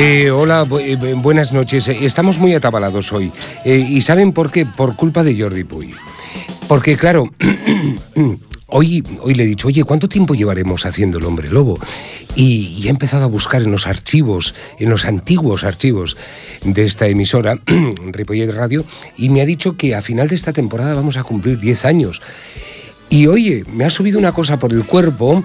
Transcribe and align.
Eh, 0.00 0.30
hola, 0.30 0.62
eh, 0.80 0.96
bu- 0.96 1.20
buenas 1.22 1.52
noches. 1.52 1.88
Eh, 1.88 1.98
Estamos 2.02 2.38
muy 2.38 2.54
atabalados 2.54 3.12
hoy. 3.12 3.32
¿Y 3.64 4.00
saben 4.02 4.32
por 4.32 4.52
qué? 4.52 4.64
Por 4.64 4.94
culpa 4.94 5.24
de 5.24 5.36
Jordi 5.36 5.64
Puy. 5.64 5.92
Porque, 6.68 6.96
claro, 6.96 7.28
hoy, 8.66 9.02
hoy 9.22 9.34
le 9.34 9.42
he 9.42 9.46
dicho, 9.46 9.66
oye, 9.66 9.82
¿cuánto 9.82 10.08
tiempo 10.08 10.34
llevaremos 10.36 10.86
haciendo 10.86 11.18
el 11.18 11.24
hombre 11.24 11.48
lobo? 11.50 11.78
Y, 12.36 12.76
y 12.78 12.86
he 12.86 12.90
empezado 12.90 13.24
a 13.24 13.28
buscar 13.28 13.62
en 13.62 13.72
los 13.72 13.88
archivos, 13.88 14.54
en 14.78 14.88
los 14.90 15.04
antiguos 15.04 15.64
archivos 15.64 16.16
de 16.62 16.84
esta 16.84 17.08
emisora, 17.08 17.58
Ripollet 18.12 18.52
Radio, 18.52 18.84
y 19.16 19.30
me 19.30 19.40
ha 19.40 19.46
dicho 19.46 19.76
que 19.76 19.96
a 19.96 20.02
final 20.02 20.28
de 20.28 20.36
esta 20.36 20.52
temporada 20.52 20.94
vamos 20.94 21.16
a 21.16 21.24
cumplir 21.24 21.58
10 21.58 21.84
años. 21.86 22.22
Y 23.10 23.26
oye, 23.26 23.64
me 23.72 23.84
ha 23.84 23.90
subido 23.90 24.18
una 24.18 24.32
cosa 24.32 24.58
por 24.60 24.72
el 24.72 24.84
cuerpo 24.84 25.42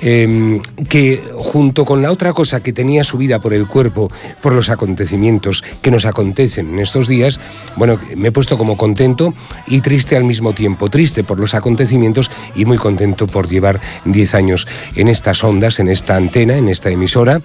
em, 0.00 0.60
que 0.88 1.20
junto 1.34 1.84
con 1.84 2.02
la 2.02 2.10
otra 2.10 2.32
cosa 2.32 2.62
que 2.62 2.72
tenía 2.72 3.04
subida 3.04 3.40
por 3.40 3.54
el 3.54 3.66
cuerpo 3.66 4.10
por 4.40 4.52
los 4.52 4.70
acontecimientos 4.70 5.62
que 5.82 5.90
nos 5.90 6.06
acontecen 6.06 6.70
en 6.70 6.78
estos 6.78 7.08
días, 7.08 7.40
bueno, 7.76 7.98
me 8.16 8.28
he 8.28 8.32
puesto 8.32 8.58
como 8.58 8.76
contento 8.76 9.34
y 9.66 9.80
triste 9.80 10.16
al 10.16 10.24
mismo 10.24 10.52
tiempo. 10.52 10.88
Triste 10.88 11.24
por 11.24 11.38
los 11.38 11.54
acontecimientos 11.54 12.30
y 12.54 12.64
muy 12.64 12.78
contento 12.78 13.26
por 13.26 13.48
llevar 13.48 13.80
10 14.04 14.34
años 14.34 14.66
en 14.94 15.08
estas 15.08 15.42
ondas, 15.44 15.78
en 15.80 15.88
esta 15.88 16.16
antena, 16.16 16.56
en 16.56 16.68
esta 16.68 16.90
emisora. 16.90 17.40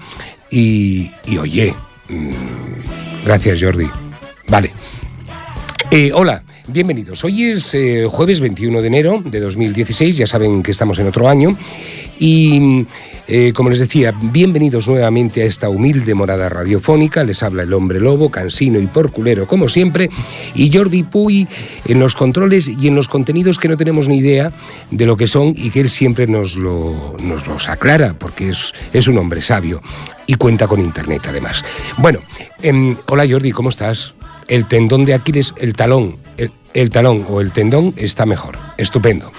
Y, 0.52 1.12
y 1.26 1.38
oye, 1.38 1.76
mm, 2.10 3.26
gracias 3.26 3.62
Jordi. 3.62 3.90
Vale. 4.48 4.72
Eh, 5.92 6.12
hola, 6.14 6.44
bienvenidos. 6.68 7.24
Hoy 7.24 7.46
es 7.46 7.74
eh, 7.74 8.06
jueves 8.08 8.40
21 8.42 8.80
de 8.80 8.88
enero 8.88 9.24
de 9.26 9.40
2016, 9.40 10.18
ya 10.18 10.28
saben 10.28 10.62
que 10.62 10.70
estamos 10.70 11.00
en 11.00 11.08
otro 11.08 11.28
año. 11.28 11.58
Y 12.20 12.86
eh, 13.28 13.54
como 13.56 13.70
les 13.70 13.80
decía, 13.80 14.14
bienvenidos 14.22 14.88
nuevamente 14.88 15.42
a 15.42 15.46
esta 15.46 15.70
humilde 15.70 16.14
morada 16.14 16.50
radiofónica. 16.50 17.24
Les 17.24 17.42
habla 17.42 17.64
el 17.64 17.74
hombre 17.74 18.00
lobo, 18.00 18.30
cansino 18.30 18.80
y 18.80 18.88
porculero, 18.88 19.48
como 19.48 19.70
siempre. 19.70 20.10
Y 20.54 20.72
Jordi 20.72 21.04
Puy 21.04 21.48
en 21.86 22.00
los 22.00 22.16
controles 22.16 22.68
y 22.68 22.88
en 22.88 22.96
los 22.96 23.08
contenidos 23.08 23.58
que 23.58 23.70
no 23.70 23.78
tenemos 23.78 24.10
ni 24.10 24.18
idea 24.18 24.52
de 24.92 25.06
lo 25.06 25.16
que 25.16 25.28
son 25.28 25.54
y 25.56 25.70
que 25.70 25.80
él 25.80 25.90
siempre 25.90 26.28
nos, 26.28 26.56
lo, 26.56 27.16
nos 27.24 27.48
los 27.48 27.70
aclara, 27.70 28.14
porque 28.14 28.50
es, 28.50 28.74
es 28.92 29.08
un 29.08 29.18
hombre 29.18 29.42
sabio 29.42 29.82
y 30.28 30.36
cuenta 30.36 30.68
con 30.68 30.82
internet 30.82 31.24
además. 31.28 31.64
Bueno, 31.98 32.20
em, 32.62 32.98
hola 33.08 33.26
Jordi, 33.28 33.52
¿cómo 33.52 33.70
estás? 33.70 34.14
el 34.50 34.66
tendón 34.66 35.06
de 35.06 35.14
Aquiles, 35.14 35.54
el 35.58 35.76
talón, 35.76 36.18
el, 36.38 36.52
el 36.74 36.90
talón 36.90 37.26
o 37.30 37.40
el 37.40 37.52
tendón 37.52 37.94
está 37.96 38.26
mejor. 38.26 38.58
Estupendo. 38.78 39.32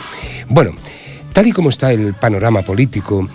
Bueno, 0.48 0.72
tal 1.32 1.46
y 1.46 1.52
como 1.52 1.70
está 1.70 1.92
el 1.92 2.14
panorama 2.14 2.62
político, 2.62 3.28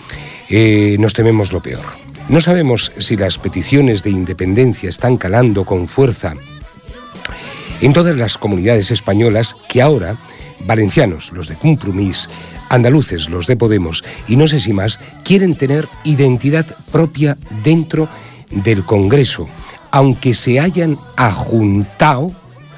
eh, 0.49 0.95
nos 0.99 1.13
tememos 1.13 1.51
lo 1.51 1.61
peor. 1.61 1.85
No 2.27 2.41
sabemos 2.41 2.91
si 2.97 3.17
las 3.17 3.37
peticiones 3.37 4.03
de 4.03 4.09
independencia 4.09 4.89
están 4.89 5.17
calando 5.17 5.63
con 5.63 5.87
fuerza 5.87 6.33
en 7.81 7.93
todas 7.93 8.17
las 8.17 8.37
comunidades 8.37 8.91
españolas 8.91 9.55
que 9.69 9.81
ahora, 9.81 10.17
valencianos, 10.65 11.31
los 11.33 11.47
de 11.47 11.55
Compromís, 11.55 12.29
andaluces, 12.69 13.29
los 13.29 13.47
de 13.47 13.57
Podemos 13.57 14.03
y 14.27 14.37
no 14.37 14.47
sé 14.47 14.59
si 14.59 14.73
más, 14.73 14.99
quieren 15.23 15.55
tener 15.55 15.87
identidad 16.03 16.65
propia 16.91 17.37
dentro 17.63 18.07
del 18.49 18.83
Congreso, 18.85 19.47
aunque 19.91 20.33
se 20.33 20.59
hayan 20.59 20.97
ajuntado, 21.15 22.31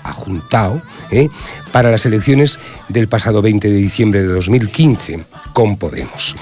ajuntado, 0.09 0.81
¿eh? 1.11 1.29
para 1.71 1.91
las 1.91 2.05
elecciones 2.05 2.59
del 2.89 3.07
pasado 3.07 3.41
20 3.41 3.69
de 3.69 3.75
diciembre 3.75 4.21
de 4.21 4.27
2015 4.27 5.25
con 5.53 5.77
Podemos. 5.77 6.35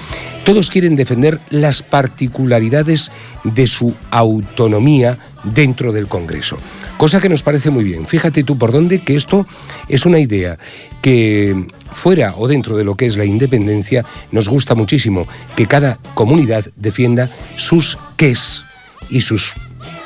Todos 0.44 0.70
quieren 0.70 0.96
defender 0.96 1.40
las 1.50 1.82
particularidades 1.82 3.10
de 3.44 3.66
su 3.66 3.94
autonomía 4.10 5.18
dentro 5.42 5.92
del 5.92 6.06
Congreso, 6.06 6.56
cosa 6.96 7.20
que 7.20 7.28
nos 7.28 7.42
parece 7.42 7.70
muy 7.70 7.84
bien. 7.84 8.06
Fíjate 8.06 8.44
tú 8.44 8.58
por 8.58 8.72
dónde 8.72 9.00
que 9.00 9.16
esto 9.16 9.46
es 9.88 10.06
una 10.06 10.18
idea 10.18 10.58
que 11.02 11.66
fuera 11.92 12.34
o 12.36 12.46
dentro 12.48 12.76
de 12.76 12.84
lo 12.84 12.94
que 12.94 13.06
es 13.06 13.16
la 13.16 13.24
independencia 13.24 14.04
nos 14.30 14.48
gusta 14.48 14.74
muchísimo, 14.74 15.26
que 15.56 15.66
cada 15.66 15.98
comunidad 16.14 16.66
defienda 16.76 17.30
sus 17.56 17.98
qués 18.16 18.62
y 19.08 19.20
sus 19.20 19.54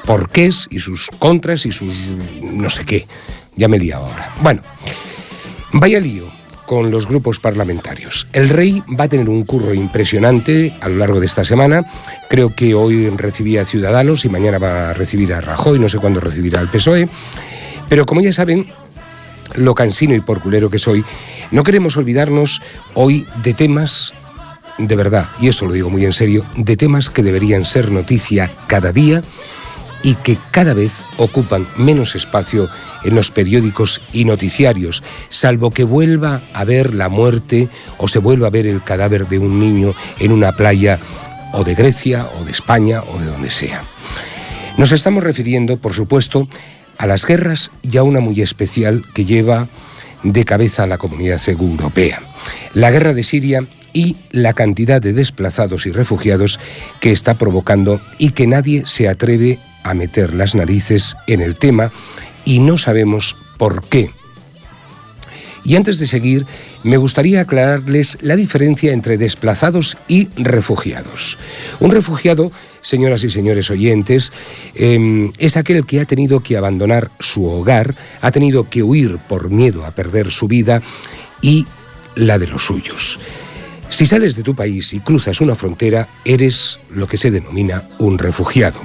porqués 0.04 0.69
y 0.71 0.81
sus 0.81 1.09
contras 1.19 1.66
y 1.66 1.72
sus 1.72 1.94
no 2.42 2.71
sé 2.71 2.84
qué. 2.84 3.06
Ya 3.60 3.69
me 3.69 3.76
he 3.76 3.93
ahora. 3.93 4.32
Bueno, 4.41 4.62
vaya 5.75 6.00
lío 6.00 6.25
con 6.65 6.91
los 6.91 7.06
grupos 7.06 7.41
parlamentarios. 7.41 8.26
El 8.32 8.48
rey 8.48 8.82
va 8.98 9.04
a 9.04 9.09
tener 9.09 9.28
un 9.28 9.44
curro 9.44 9.75
impresionante 9.75 10.72
a 10.81 10.88
lo 10.88 10.97
largo 10.97 11.21
de 11.21 11.26
esta 11.26 11.44
semana. 11.44 11.84
Creo 12.31 12.54
que 12.54 12.75
hoy 12.75 13.10
recibía 13.10 13.60
a 13.60 13.65
Ciudadanos 13.66 14.25
y 14.25 14.31
mañana 14.31 14.56
va 14.56 14.88
a 14.88 14.93
recibir 14.94 15.34
a 15.34 15.43
Rajoy, 15.43 15.78
no 15.78 15.91
sé 15.91 15.98
cuándo 15.98 16.21
recibirá 16.21 16.59
al 16.59 16.71
PSOE. 16.71 17.06
Pero 17.91 18.06
como 18.06 18.22
ya 18.22 18.32
saben, 18.32 18.66
lo 19.56 19.75
cansino 19.75 20.15
y 20.15 20.21
porculero 20.22 20.71
que 20.71 20.78
soy, 20.78 21.04
no 21.50 21.62
queremos 21.62 21.98
olvidarnos 21.98 22.62
hoy 22.94 23.27
de 23.42 23.53
temas 23.53 24.15
de 24.78 24.97
verdad, 24.97 25.28
y 25.38 25.48
esto 25.48 25.66
lo 25.66 25.75
digo 25.75 25.91
muy 25.91 26.06
en 26.06 26.15
serio, 26.15 26.47
de 26.56 26.75
temas 26.78 27.10
que 27.10 27.22
deberían 27.22 27.66
ser 27.66 27.91
noticia 27.91 28.50
cada 28.69 28.92
día 28.92 29.21
y 30.03 30.15
que 30.15 30.37
cada 30.50 30.75
vez 30.75 31.05
ocupan 31.19 31.66
menos 31.77 32.15
espacio 32.15 32.69
en 33.05 33.15
los 33.15 33.31
periódicos 33.31 34.00
y 34.12 34.25
noticiarios, 34.25 35.03
salvo 35.28 35.71
que 35.71 35.84
vuelva 35.84 36.41
a 36.53 36.65
ver 36.65 36.94
la 36.94 37.09
muerte 37.09 37.69
o 37.99 38.09
se 38.09 38.19
vuelva 38.19 38.49
a 38.49 38.50
ver 38.50 38.66
el 38.66 38.83
cadáver 38.83 39.28
de 39.28 39.39
un 39.39 39.60
niño 39.60 39.94
en 40.19 40.33
una 40.33 40.53
playa 40.53 40.99
o 41.53 41.65
de 41.65 41.75
Grecia 41.75 42.27
o 42.41 42.44
de 42.44 42.53
España 42.53 43.03
o 43.03 43.19
de 43.19 43.27
donde 43.27 43.50
sea. 43.50 43.84
Nos 44.77 44.93
estamos 44.93 45.25
refiriendo, 45.25 45.77
por 45.77 45.93
supuesto, 45.93 46.49
a 46.97 47.06
las 47.06 47.27
guerras 47.27 47.71
y 47.83 47.97
a 47.97 48.03
una 48.03 48.21
muy 48.21 48.41
especial 48.41 49.05
que 49.15 49.25
lleva 49.25 49.69
de 50.22 50.44
cabeza 50.44 50.84
a 50.84 50.87
la 50.87 50.99
comunidad 50.99 51.41
europea. 51.49 52.22
La 52.75 52.91
guerra 52.91 53.15
de 53.15 53.22
Siria 53.22 53.65
y 53.92 54.16
la 54.30 54.53
cantidad 54.53 55.03
de 55.03 55.13
desplazados 55.13 55.86
y 55.86 55.91
refugiados 55.91 56.60
que 57.01 57.10
está 57.10 57.34
provocando 57.34 58.01
y 58.19 58.30
que 58.30 58.47
nadie 58.47 58.84
se 58.86 59.09
atreve 59.09 59.59
a 59.82 59.94
meter 59.94 60.34
las 60.34 60.54
narices 60.54 61.16
en 61.27 61.41
el 61.41 61.56
tema 61.56 61.92
y 62.44 62.59
no 62.59 62.78
sabemos 62.78 63.36
por 63.59 63.82
qué. 63.84 64.10
Y 65.65 65.77
antes 65.77 65.98
de 65.98 66.06
seguir, 66.06 66.47
me 66.82 66.97
gustaría 66.97 67.42
aclararles 67.42 68.16
la 68.22 68.36
diferencia 68.36 68.92
entre 68.92 69.18
desplazados 69.18 69.98
y 70.09 70.28
refugiados. 70.36 71.36
Un 71.80 71.91
refugiado, 71.91 72.50
señoras 72.80 73.24
y 73.24 73.30
señores 73.30 73.71
oyentes, 73.71 74.32
eh, 74.74 75.30
es 75.38 75.56
aquel 75.56 75.84
que 75.84 76.00
ha 76.00 76.06
tenido 76.06 76.41
que 76.41 76.56
abandonar 76.56 77.10
su 77.21 77.44
hogar, 77.44 77.94
ha 78.22 78.30
tenido 78.30 78.71
que 78.71 78.83
huir 78.83 79.18
por 79.28 79.50
miedo 79.50 79.84
a 79.84 79.91
perder 79.91 80.30
su 80.30 80.48
vida 80.48 80.80
y 81.42 81.66
la 82.15 82.38
de 82.38 82.47
los 82.47 82.65
suyos. 82.65 83.18
Si 83.91 84.06
sales 84.06 84.36
de 84.36 84.42
tu 84.42 84.54
país 84.54 84.94
y 84.94 85.00
cruzas 85.00 85.41
una 85.41 85.56
frontera, 85.56 86.09
eres 86.24 86.78
lo 86.91 87.06
que 87.06 87.16
se 87.16 87.30
denomina 87.30 87.83
un 87.98 88.18
refugiado. 88.18 88.80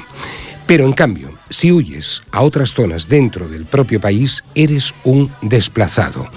Pero 0.66 0.86
en 0.86 0.94
cambio, 0.94 1.34
si 1.50 1.72
huyes 1.72 2.24
a 2.32 2.42
otras 2.42 2.74
zonas 2.74 3.08
dentro 3.08 3.48
del 3.48 3.66
propio 3.66 4.02
país, 4.02 4.44
eres 4.56 4.94
un 5.04 5.32
desplazado. 5.42 6.30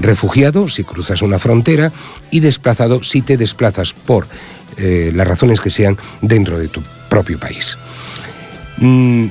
refugiado 0.00 0.68
si 0.68 0.84
cruzas 0.84 1.22
una 1.22 1.40
frontera 1.40 1.92
y 2.30 2.38
desplazado 2.38 3.02
si 3.02 3.20
te 3.20 3.36
desplazas 3.36 3.92
por 3.92 4.28
eh, 4.76 5.10
las 5.12 5.26
razones 5.26 5.60
que 5.60 5.70
sean 5.70 5.96
dentro 6.22 6.56
de 6.56 6.68
tu 6.68 6.80
propio 7.08 7.36
país. 7.36 7.76
Mm, 8.76 9.26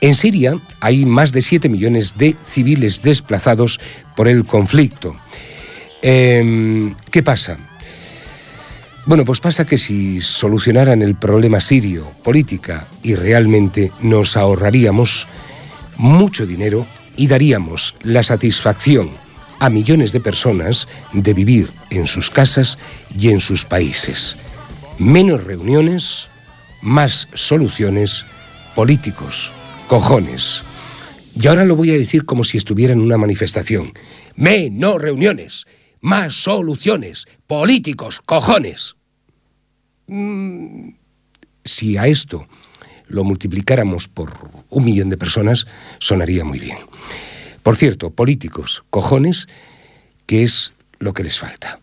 en 0.00 0.14
Siria 0.14 0.60
hay 0.80 1.06
más 1.06 1.32
de 1.32 1.42
7 1.42 1.68
millones 1.68 2.18
de 2.18 2.34
civiles 2.44 3.02
desplazados 3.02 3.78
por 4.16 4.26
el 4.26 4.44
conflicto. 4.44 5.16
Em, 6.02 6.94
¿Qué 7.10 7.22
pasa? 7.22 7.56
Bueno, 9.06 9.26
pues 9.26 9.38
pasa 9.38 9.66
que 9.66 9.76
si 9.76 10.22
solucionaran 10.22 11.02
el 11.02 11.14
problema 11.14 11.60
sirio, 11.60 12.10
política, 12.22 12.86
y 13.02 13.14
realmente 13.14 13.92
nos 14.00 14.34
ahorraríamos 14.38 15.28
mucho 15.98 16.46
dinero 16.46 16.86
y 17.14 17.26
daríamos 17.26 17.94
la 18.02 18.22
satisfacción 18.22 19.10
a 19.60 19.68
millones 19.68 20.12
de 20.12 20.20
personas 20.20 20.88
de 21.12 21.34
vivir 21.34 21.70
en 21.90 22.06
sus 22.06 22.30
casas 22.30 22.78
y 23.16 23.28
en 23.28 23.40
sus 23.40 23.66
países. 23.66 24.36
Menos 24.98 25.44
reuniones, 25.44 26.28
más 26.80 27.28
soluciones, 27.34 28.24
políticos, 28.74 29.52
cojones. 29.86 30.62
Y 31.38 31.46
ahora 31.46 31.66
lo 31.66 31.76
voy 31.76 31.90
a 31.90 31.98
decir 31.98 32.24
como 32.24 32.42
si 32.42 32.56
estuviera 32.56 32.94
en 32.94 33.00
una 33.00 33.18
manifestación. 33.18 33.92
Menos 34.34 35.00
reuniones, 35.00 35.66
más 36.04 36.34
soluciones, 36.34 37.26
políticos, 37.46 38.20
cojones. 38.26 38.94
Mm, 40.06 40.90
si 41.64 41.96
a 41.96 42.06
esto 42.06 42.46
lo 43.06 43.24
multiplicáramos 43.24 44.06
por 44.06 44.30
un 44.68 44.84
millón 44.84 45.08
de 45.08 45.16
personas, 45.16 45.66
sonaría 46.00 46.44
muy 46.44 46.58
bien. 46.58 46.76
Por 47.62 47.76
cierto, 47.76 48.10
políticos, 48.10 48.84
cojones, 48.90 49.48
que 50.26 50.42
es 50.42 50.74
lo 50.98 51.14
que 51.14 51.24
les 51.24 51.38
falta. 51.38 51.80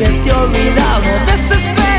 Que 0.00 0.08
digo 0.08 0.46
asiste 1.30 1.58
siempre 1.58 1.89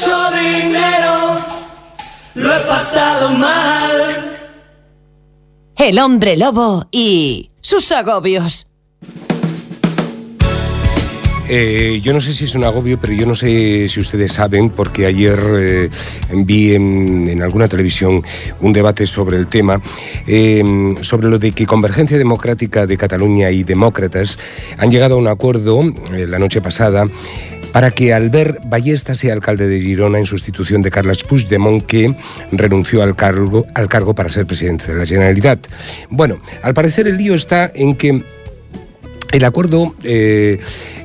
mucho 0.00 0.30
dinero, 0.30 1.36
lo 2.34 2.54
he 2.54 2.60
pasado 2.60 3.30
mal. 3.30 3.90
El 5.76 5.98
hombre 5.98 6.36
lobo 6.36 6.86
y 6.90 7.50
sus 7.60 7.90
agobios. 7.92 8.66
Eh, 11.52 11.98
yo 12.00 12.12
no 12.12 12.20
sé 12.20 12.32
si 12.32 12.44
es 12.44 12.54
un 12.54 12.62
agobio, 12.62 13.00
pero 13.00 13.12
yo 13.12 13.26
no 13.26 13.34
sé 13.34 13.88
si 13.88 13.98
ustedes 13.98 14.32
saben, 14.32 14.70
porque 14.70 15.04
ayer 15.04 15.36
eh, 15.56 15.90
vi 16.32 16.76
en, 16.76 17.28
en 17.28 17.42
alguna 17.42 17.66
televisión 17.66 18.22
un 18.60 18.72
debate 18.72 19.04
sobre 19.04 19.36
el 19.36 19.48
tema, 19.48 19.82
eh, 20.28 20.94
sobre 21.00 21.28
lo 21.28 21.40
de 21.40 21.50
que 21.50 21.66
Convergencia 21.66 22.16
Democrática 22.18 22.86
de 22.86 22.96
Cataluña 22.96 23.50
y 23.50 23.64
Demócratas 23.64 24.38
han 24.78 24.92
llegado 24.92 25.16
a 25.16 25.18
un 25.18 25.26
acuerdo 25.26 25.82
eh, 26.12 26.26
la 26.28 26.38
noche 26.38 26.60
pasada 26.60 27.06
para 27.72 27.90
que 27.90 28.12
Albert 28.12 28.58
Ballesta 28.64 29.14
sea 29.14 29.32
alcalde 29.32 29.68
de 29.68 29.80
Girona 29.80 30.18
en 30.18 30.26
sustitución 30.26 30.82
de 30.82 30.90
Carles 30.90 31.24
Puigdemont, 31.24 31.84
que 31.84 32.14
renunció 32.52 33.02
al 33.02 33.16
cargo, 33.16 33.66
al 33.74 33.88
cargo 33.88 34.14
para 34.14 34.30
ser 34.30 34.46
presidente 34.46 34.86
de 34.86 34.98
la 34.98 35.06
Generalitat. 35.06 35.66
Bueno, 36.08 36.40
al 36.62 36.74
parecer 36.74 37.06
el 37.06 37.16
lío 37.16 37.34
está 37.34 37.70
en 37.74 37.94
que 37.94 38.24
el 39.32 39.44
acuerdo 39.44 39.94
eh, 40.02 40.58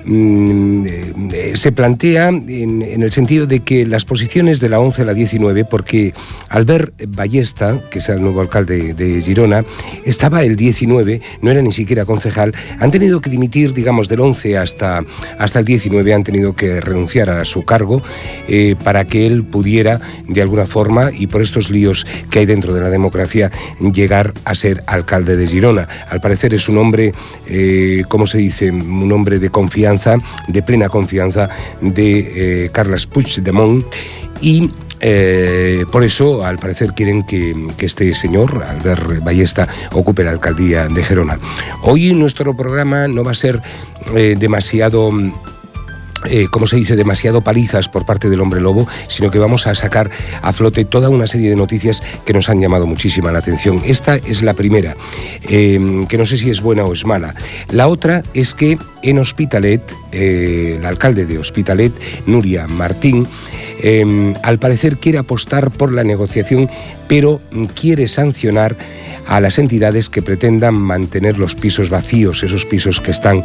se 0.05 1.71
plantea 1.71 2.29
en, 2.29 2.81
en 2.81 3.01
el 3.01 3.11
sentido 3.11 3.47
de 3.47 3.61
que 3.61 3.85
las 3.85 4.05
posiciones 4.05 4.59
de 4.59 4.69
la 4.69 4.79
11 4.79 5.01
a 5.01 5.05
la 5.05 5.13
19, 5.13 5.65
porque 5.65 6.13
Albert 6.49 6.93
Ballesta, 7.07 7.81
que 7.89 7.99
es 7.99 8.09
el 8.09 8.21
nuevo 8.21 8.41
alcalde 8.41 8.93
de 8.93 9.21
Girona, 9.21 9.65
estaba 10.03 10.43
el 10.43 10.55
19, 10.55 11.21
no 11.41 11.51
era 11.51 11.61
ni 11.61 11.71
siquiera 11.71 12.05
concejal, 12.05 12.53
han 12.79 12.91
tenido 12.91 13.21
que 13.21 13.29
dimitir, 13.29 13.73
digamos, 13.73 14.07
del 14.07 14.19
11 14.19 14.57
hasta, 14.57 15.03
hasta 15.39 15.59
el 15.59 15.65
19, 15.65 16.13
han 16.13 16.23
tenido 16.23 16.55
que 16.55 16.81
renunciar 16.81 17.29
a 17.29 17.45
su 17.45 17.63
cargo 17.65 18.01
eh, 18.47 18.75
para 18.83 19.05
que 19.05 19.25
él 19.27 19.43
pudiera, 19.43 19.99
de 20.27 20.41
alguna 20.41 20.65
forma, 20.65 21.11
y 21.11 21.27
por 21.27 21.41
estos 21.41 21.69
líos 21.69 22.05
que 22.29 22.39
hay 22.39 22.45
dentro 22.45 22.73
de 22.73 22.81
la 22.81 22.89
democracia, 22.89 23.51
llegar 23.79 24.33
a 24.45 24.55
ser 24.55 24.83
alcalde 24.87 25.35
de 25.35 25.47
Girona. 25.47 25.87
Al 26.09 26.21
parecer 26.21 26.53
es 26.53 26.69
un 26.69 26.77
hombre, 26.77 27.13
eh, 27.47 28.03
¿cómo 28.07 28.27
se 28.27 28.37
dice? 28.37 28.71
Un 28.71 29.11
hombre 29.11 29.39
de 29.39 29.49
confianza, 29.49 29.94
de 30.47 30.61
plena 30.61 30.89
confianza 30.89 31.49
de 31.81 32.65
eh, 32.65 32.69
Carles 32.71 33.05
Puigdemont 33.07 33.85
y 34.41 34.69
eh, 35.01 35.85
por 35.91 36.03
eso, 36.03 36.43
al 36.43 36.57
parecer, 36.57 36.93
quieren 36.93 37.23
que, 37.23 37.55
este 37.79 38.13
señor, 38.15 38.63
Albert 38.63 39.23
Ballesta, 39.23 39.67
ocupe 39.91 40.23
la 40.23 40.31
alcaldía 40.31 40.87
de 40.87 41.03
Gerona. 41.03 41.37
Hoy 41.83 42.13
nuestro 42.13 42.55
programa 42.55 43.07
no 43.07 43.23
va 43.23 43.31
a 43.31 43.35
ser 43.35 43.61
eh, 44.15 44.35
demasiado 44.37 45.11
eh, 46.29 46.47
como 46.49 46.67
se 46.67 46.75
dice, 46.75 46.95
demasiado 46.95 47.41
palizas 47.41 47.89
por 47.89 48.05
parte 48.05 48.29
del 48.29 48.41
hombre 48.41 48.61
lobo, 48.61 48.87
sino 49.07 49.31
que 49.31 49.39
vamos 49.39 49.67
a 49.67 49.75
sacar 49.75 50.09
a 50.41 50.53
flote 50.53 50.85
toda 50.85 51.09
una 51.09 51.27
serie 51.27 51.49
de 51.49 51.55
noticias 51.55 52.01
que 52.25 52.33
nos 52.33 52.49
han 52.49 52.59
llamado 52.59 52.85
muchísima 52.87 53.31
la 53.31 53.39
atención. 53.39 53.81
Esta 53.85 54.15
es 54.15 54.43
la 54.43 54.53
primera, 54.53 54.95
eh, 55.49 56.05
que 56.07 56.17
no 56.17 56.25
sé 56.25 56.37
si 56.37 56.49
es 56.49 56.61
buena 56.61 56.85
o 56.85 56.93
es 56.93 57.05
mala. 57.05 57.35
La 57.71 57.87
otra 57.87 58.23
es 58.33 58.53
que 58.53 58.77
en 59.01 59.19
Hospitalet, 59.19 59.81
eh, 60.15 60.77
el 60.79 60.85
alcalde 60.85 61.25
de 61.25 61.37
Hospitalet, 61.37 61.93
Nuria 62.25 62.67
Martín, 62.67 63.27
eh, 63.81 64.33
al 64.41 64.59
parecer 64.59 64.97
quiere 64.97 65.17
apostar 65.17 65.71
por 65.71 65.91
la 65.91 66.03
negociación, 66.03 66.69
pero 67.07 67.41
quiere 67.79 68.07
sancionar 68.07 68.77
a 69.27 69.39
las 69.39 69.59
entidades 69.59 70.09
que 70.09 70.21
pretendan 70.21 70.75
mantener 70.75 71.37
los 71.37 71.55
pisos 71.55 71.89
vacíos, 71.89 72.43
esos 72.43 72.65
pisos 72.65 73.01
que 73.01 73.11
están 73.11 73.43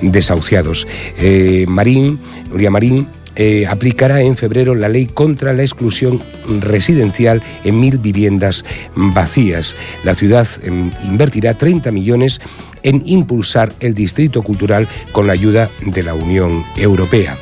desahuciados. 0.00 0.86
Eh, 1.18 1.66
Marín, 1.68 2.18
Nuria 2.50 2.70
Marín, 2.70 3.08
eh, 3.36 3.66
aplicará 3.66 4.20
en 4.20 4.36
febrero 4.36 4.74
la 4.74 4.88
ley 4.88 5.06
contra 5.06 5.52
la 5.52 5.62
exclusión 5.62 6.22
residencial 6.60 7.42
en 7.64 7.78
mil 7.78 7.98
viviendas 7.98 8.64
vacías. 8.94 9.76
La 10.04 10.14
ciudad 10.14 10.48
eh, 10.62 10.70
invertirá 11.04 11.54
30 11.54 11.90
millones 11.92 12.40
en 12.82 13.02
impulsar 13.06 13.72
el 13.80 13.94
distrito 13.94 14.42
cultural 14.42 14.88
con 15.12 15.26
la 15.26 15.32
ayuda 15.32 15.70
de 15.84 16.02
la 16.02 16.14
Unión 16.14 16.64
Europea. 16.76 17.36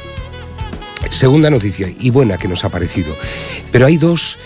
Segunda 1.11 1.51
noticia, 1.51 1.93
y 2.01 2.11
buena 2.11 2.39
que 2.39 2.49
nos 2.49 2.65
ha 2.65 2.71
parecido, 2.71 3.15
pero 3.71 3.87
hay 3.87 3.99
dos 3.99 4.39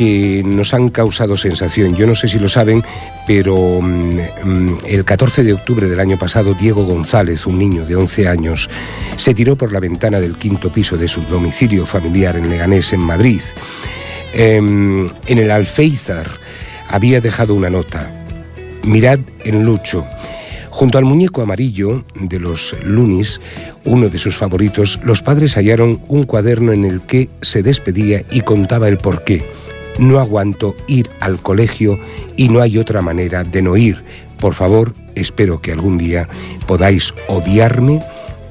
que 0.00 0.40
nos 0.42 0.72
han 0.72 0.88
causado 0.88 1.36
sensación. 1.36 1.94
Yo 1.94 2.06
no 2.06 2.14
sé 2.14 2.26
si 2.26 2.38
lo 2.38 2.48
saben, 2.48 2.82
pero 3.26 3.82
mmm, 3.82 4.78
el 4.86 5.04
14 5.04 5.44
de 5.44 5.52
octubre 5.52 5.88
del 5.88 6.00
año 6.00 6.18
pasado, 6.18 6.54
Diego 6.54 6.86
González, 6.86 7.44
un 7.44 7.58
niño 7.58 7.84
de 7.84 7.96
11 7.96 8.26
años, 8.26 8.70
se 9.18 9.34
tiró 9.34 9.56
por 9.56 9.74
la 9.74 9.78
ventana 9.78 10.18
del 10.18 10.38
quinto 10.38 10.72
piso 10.72 10.96
de 10.96 11.06
su 11.06 11.20
domicilio 11.24 11.84
familiar 11.84 12.36
en 12.36 12.48
Leganés, 12.48 12.94
en 12.94 13.00
Madrid. 13.00 13.42
Eh, 14.32 14.56
en 14.56 15.38
el 15.38 15.50
Alféizar 15.50 16.30
había 16.88 17.20
dejado 17.20 17.54
una 17.54 17.68
nota. 17.68 18.10
Mirad 18.84 19.18
en 19.44 19.66
Lucho. 19.66 20.06
Junto 20.70 20.96
al 20.96 21.04
muñeco 21.04 21.42
amarillo 21.42 22.06
de 22.14 22.40
los 22.40 22.74
Lunis, 22.82 23.38
uno 23.84 24.08
de 24.08 24.18
sus 24.18 24.34
favoritos, 24.34 24.98
los 25.04 25.20
padres 25.20 25.58
hallaron 25.58 26.00
un 26.08 26.24
cuaderno 26.24 26.72
en 26.72 26.86
el 26.86 27.02
que 27.02 27.28
se 27.42 27.62
despedía 27.62 28.24
y 28.30 28.40
contaba 28.40 28.88
el 28.88 28.96
porqué. 28.96 29.59
No 29.98 30.18
aguanto 30.18 30.76
ir 30.86 31.10
al 31.20 31.40
colegio 31.40 31.98
y 32.36 32.48
no 32.48 32.60
hay 32.60 32.78
otra 32.78 33.02
manera 33.02 33.44
de 33.44 33.62
no 33.62 33.76
ir. 33.76 34.02
Por 34.38 34.54
favor, 34.54 34.94
espero 35.14 35.60
que 35.60 35.72
algún 35.72 35.98
día 35.98 36.28
podáis 36.66 37.12
odiarme 37.28 38.02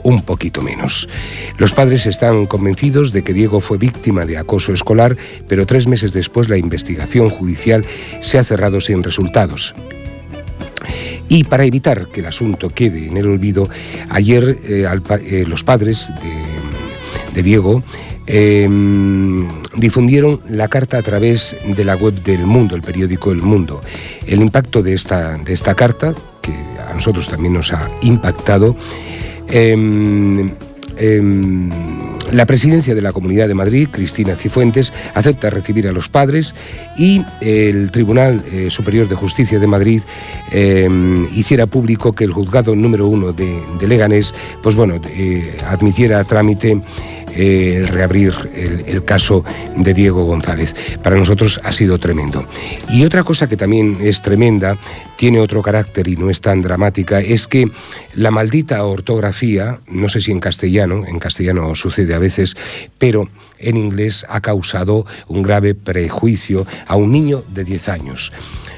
un 0.03 0.21
poquito 0.21 0.61
menos. 0.61 1.09
Los 1.57 1.73
padres 1.73 2.05
están 2.05 2.45
convencidos 2.45 3.11
de 3.11 3.23
que 3.23 3.33
Diego 3.33 3.59
fue 3.59 3.77
víctima 3.77 4.25
de 4.25 4.37
acoso 4.37 4.73
escolar, 4.73 5.17
pero 5.47 5.65
tres 5.65 5.87
meses 5.87 6.13
después 6.13 6.49
la 6.49 6.57
investigación 6.57 7.29
judicial 7.29 7.85
se 8.21 8.37
ha 8.37 8.43
cerrado 8.43 8.81
sin 8.81 9.03
resultados. 9.03 9.75
Y 11.27 11.43
para 11.43 11.63
evitar 11.63 12.07
que 12.07 12.21
el 12.21 12.25
asunto 12.25 12.69
quede 12.69 13.07
en 13.07 13.17
el 13.17 13.27
olvido, 13.27 13.69
ayer 14.09 14.57
eh, 14.63 14.87
eh, 15.21 15.45
los 15.47 15.63
padres 15.63 16.09
de, 16.23 16.48
de 17.33 17.43
Diego 17.43 17.83
eh, 18.27 18.69
difundieron 19.75 20.41
la 20.47 20.67
carta 20.67 20.97
a 20.97 21.01
través 21.01 21.55
de 21.65 21.83
la 21.83 21.95
web 21.95 22.21
del 22.21 22.45
Mundo, 22.45 22.75
el 22.75 22.81
periódico 22.81 23.31
El 23.31 23.41
Mundo. 23.41 23.81
El 24.27 24.41
impacto 24.41 24.83
de 24.83 24.93
esta, 24.93 25.37
de 25.37 25.53
esta 25.53 25.73
carta, 25.73 26.13
que 26.41 26.53
a 26.87 26.93
nosotros 26.93 27.27
también 27.27 27.53
nos 27.53 27.73
ha 27.73 27.89
impactado, 28.01 28.75
eh, 29.47 30.53
eh, 30.99 31.21
la 32.31 32.45
presidencia 32.45 32.93
de 32.93 33.01
la 33.01 33.13
Comunidad 33.13 33.47
de 33.47 33.53
Madrid, 33.55 33.87
Cristina 33.89 34.35
Cifuentes, 34.35 34.93
acepta 35.15 35.49
recibir 35.49 35.87
a 35.87 35.91
los 35.91 36.09
padres 36.09 36.53
y 36.97 37.23
el 37.41 37.89
Tribunal 37.89 38.43
eh, 38.51 38.67
Superior 38.69 39.07
de 39.07 39.15
Justicia 39.15 39.59
de 39.59 39.65
Madrid 39.65 40.01
hiciera 41.33 41.67
público 41.67 42.11
que 42.13 42.23
el 42.23 42.33
juzgado 42.33 42.75
número 42.75 43.07
uno 43.07 43.33
de, 43.33 43.61
de 43.79 43.87
Leganés, 43.87 44.33
pues 44.61 44.75
bueno, 44.75 44.99
eh, 45.07 45.57
admitiera 45.67 46.23
trámite 46.23 46.81
el 47.35 47.87
reabrir 47.87 48.33
el, 48.55 48.83
el, 48.87 49.03
caso 49.03 49.43
de 49.75 49.93
Diego 49.93 50.25
González. 50.25 50.75
Para 51.03 51.17
nosotros 51.17 51.59
ha 51.63 51.71
sido 51.71 51.97
tremendo. 51.97 52.45
Y 52.89 53.03
otra 53.03 53.23
cosa 53.23 53.47
que 53.47 53.57
también 53.57 53.97
es 54.01 54.21
tremenda, 54.21 54.77
tiene 55.15 55.39
otro 55.39 55.61
carácter 55.61 56.07
y 56.07 56.15
no 56.15 56.29
es 56.29 56.41
tan 56.41 56.61
dramática, 56.61 57.19
es 57.19 57.47
que 57.47 57.69
la 58.13 58.31
maldita 58.31 58.83
ortografía, 58.85 59.79
no 59.87 60.09
sé 60.09 60.21
si 60.21 60.31
en 60.31 60.39
castellano, 60.39 61.05
en 61.05 61.19
castellano 61.19 61.75
sucede 61.75 62.13
a 62.15 62.19
veces, 62.19 62.55
pero 62.97 63.29
en 63.57 63.77
inglés 63.77 64.25
ha 64.29 64.41
causado 64.41 65.05
un 65.27 65.41
grave 65.41 65.75
prejuicio 65.75 66.65
a 66.87 66.95
un 66.95 67.11
niño 67.11 67.43
de 67.53 67.63
10 67.63 67.89
años. 67.89 68.31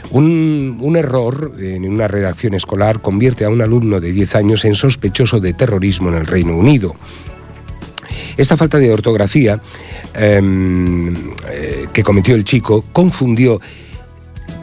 Un, 0.10 0.78
un, 0.82 0.98
error 0.98 1.54
en 1.60 1.88
una 1.88 2.08
redacción 2.08 2.54
escolar 2.54 3.02
convierte 3.02 3.46
a 3.46 3.50
un 3.50 3.62
alumno 3.62 4.02
de 4.02 4.12
10 4.12 4.36
años 4.36 4.66
en 4.66 4.76
sospechoso 4.76 5.40
de 5.40 5.54
terrorismo 5.54 6.10
en 6.10 6.16
el 6.16 6.28
Reino 6.28 6.58
Unido. 6.58 6.96
Esta 8.38 8.58
falta 8.58 8.78
de 8.78 8.92
ortografía 8.92 9.62
eh, 10.14 10.42
eh, 11.50 11.88
que 11.94 12.04
cometió 12.04 12.36
el 12.36 12.44
chico 12.44 12.86
confundió 12.92 13.60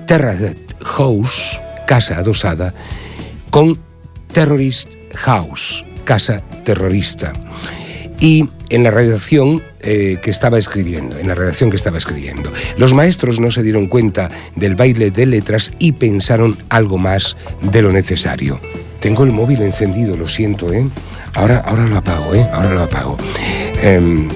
Terrace 0.07 0.57
House, 0.83 1.61
casa 1.87 2.19
adosada, 2.19 2.75
con 3.51 3.79
Terrorist 4.33 4.91
House, 5.15 5.85
casa 6.05 6.41
terrorista. 6.65 7.33
Y 8.21 8.49
en 8.71 8.83
la 8.83 8.91
redacción 8.91 9.63
eh, 9.81 10.19
que 10.21 10.31
estaba 10.31 10.59
escribiendo, 10.59 11.19
en 11.19 11.29
la 11.29 11.35
redacción 11.35 11.71
que 11.71 11.77
estaba 11.77 11.99
escribiendo. 11.99 12.53
Los 12.77 12.95
maestros 12.95 13.39
no 13.39 13.51
se 13.51 13.63
dieron 13.63 13.87
cuenta 13.87 14.29
del 14.57 14.75
baile 14.75 15.11
de 15.11 15.27
letras 15.27 15.73
y 15.79 15.93
pensaron 15.93 16.57
algo 16.69 16.99
más 16.99 17.37
de 17.63 17.83
lo 17.83 17.93
necesario. 17.93 18.61
Tengo 19.09 19.25
el 19.25 19.33
móvil 19.33 19.63
encendido, 19.63 20.19
lo 20.19 20.29
siento, 20.29 20.71
¿eh? 20.71 20.87
Ahora, 21.33 21.65
ahora 21.67 21.87
lo 21.87 21.97
apago, 21.97 22.35
¿eh? 22.35 22.47
Ahora 22.53 22.69
lo 22.69 22.83
apago. 22.83 23.17
Eh, 23.81 24.29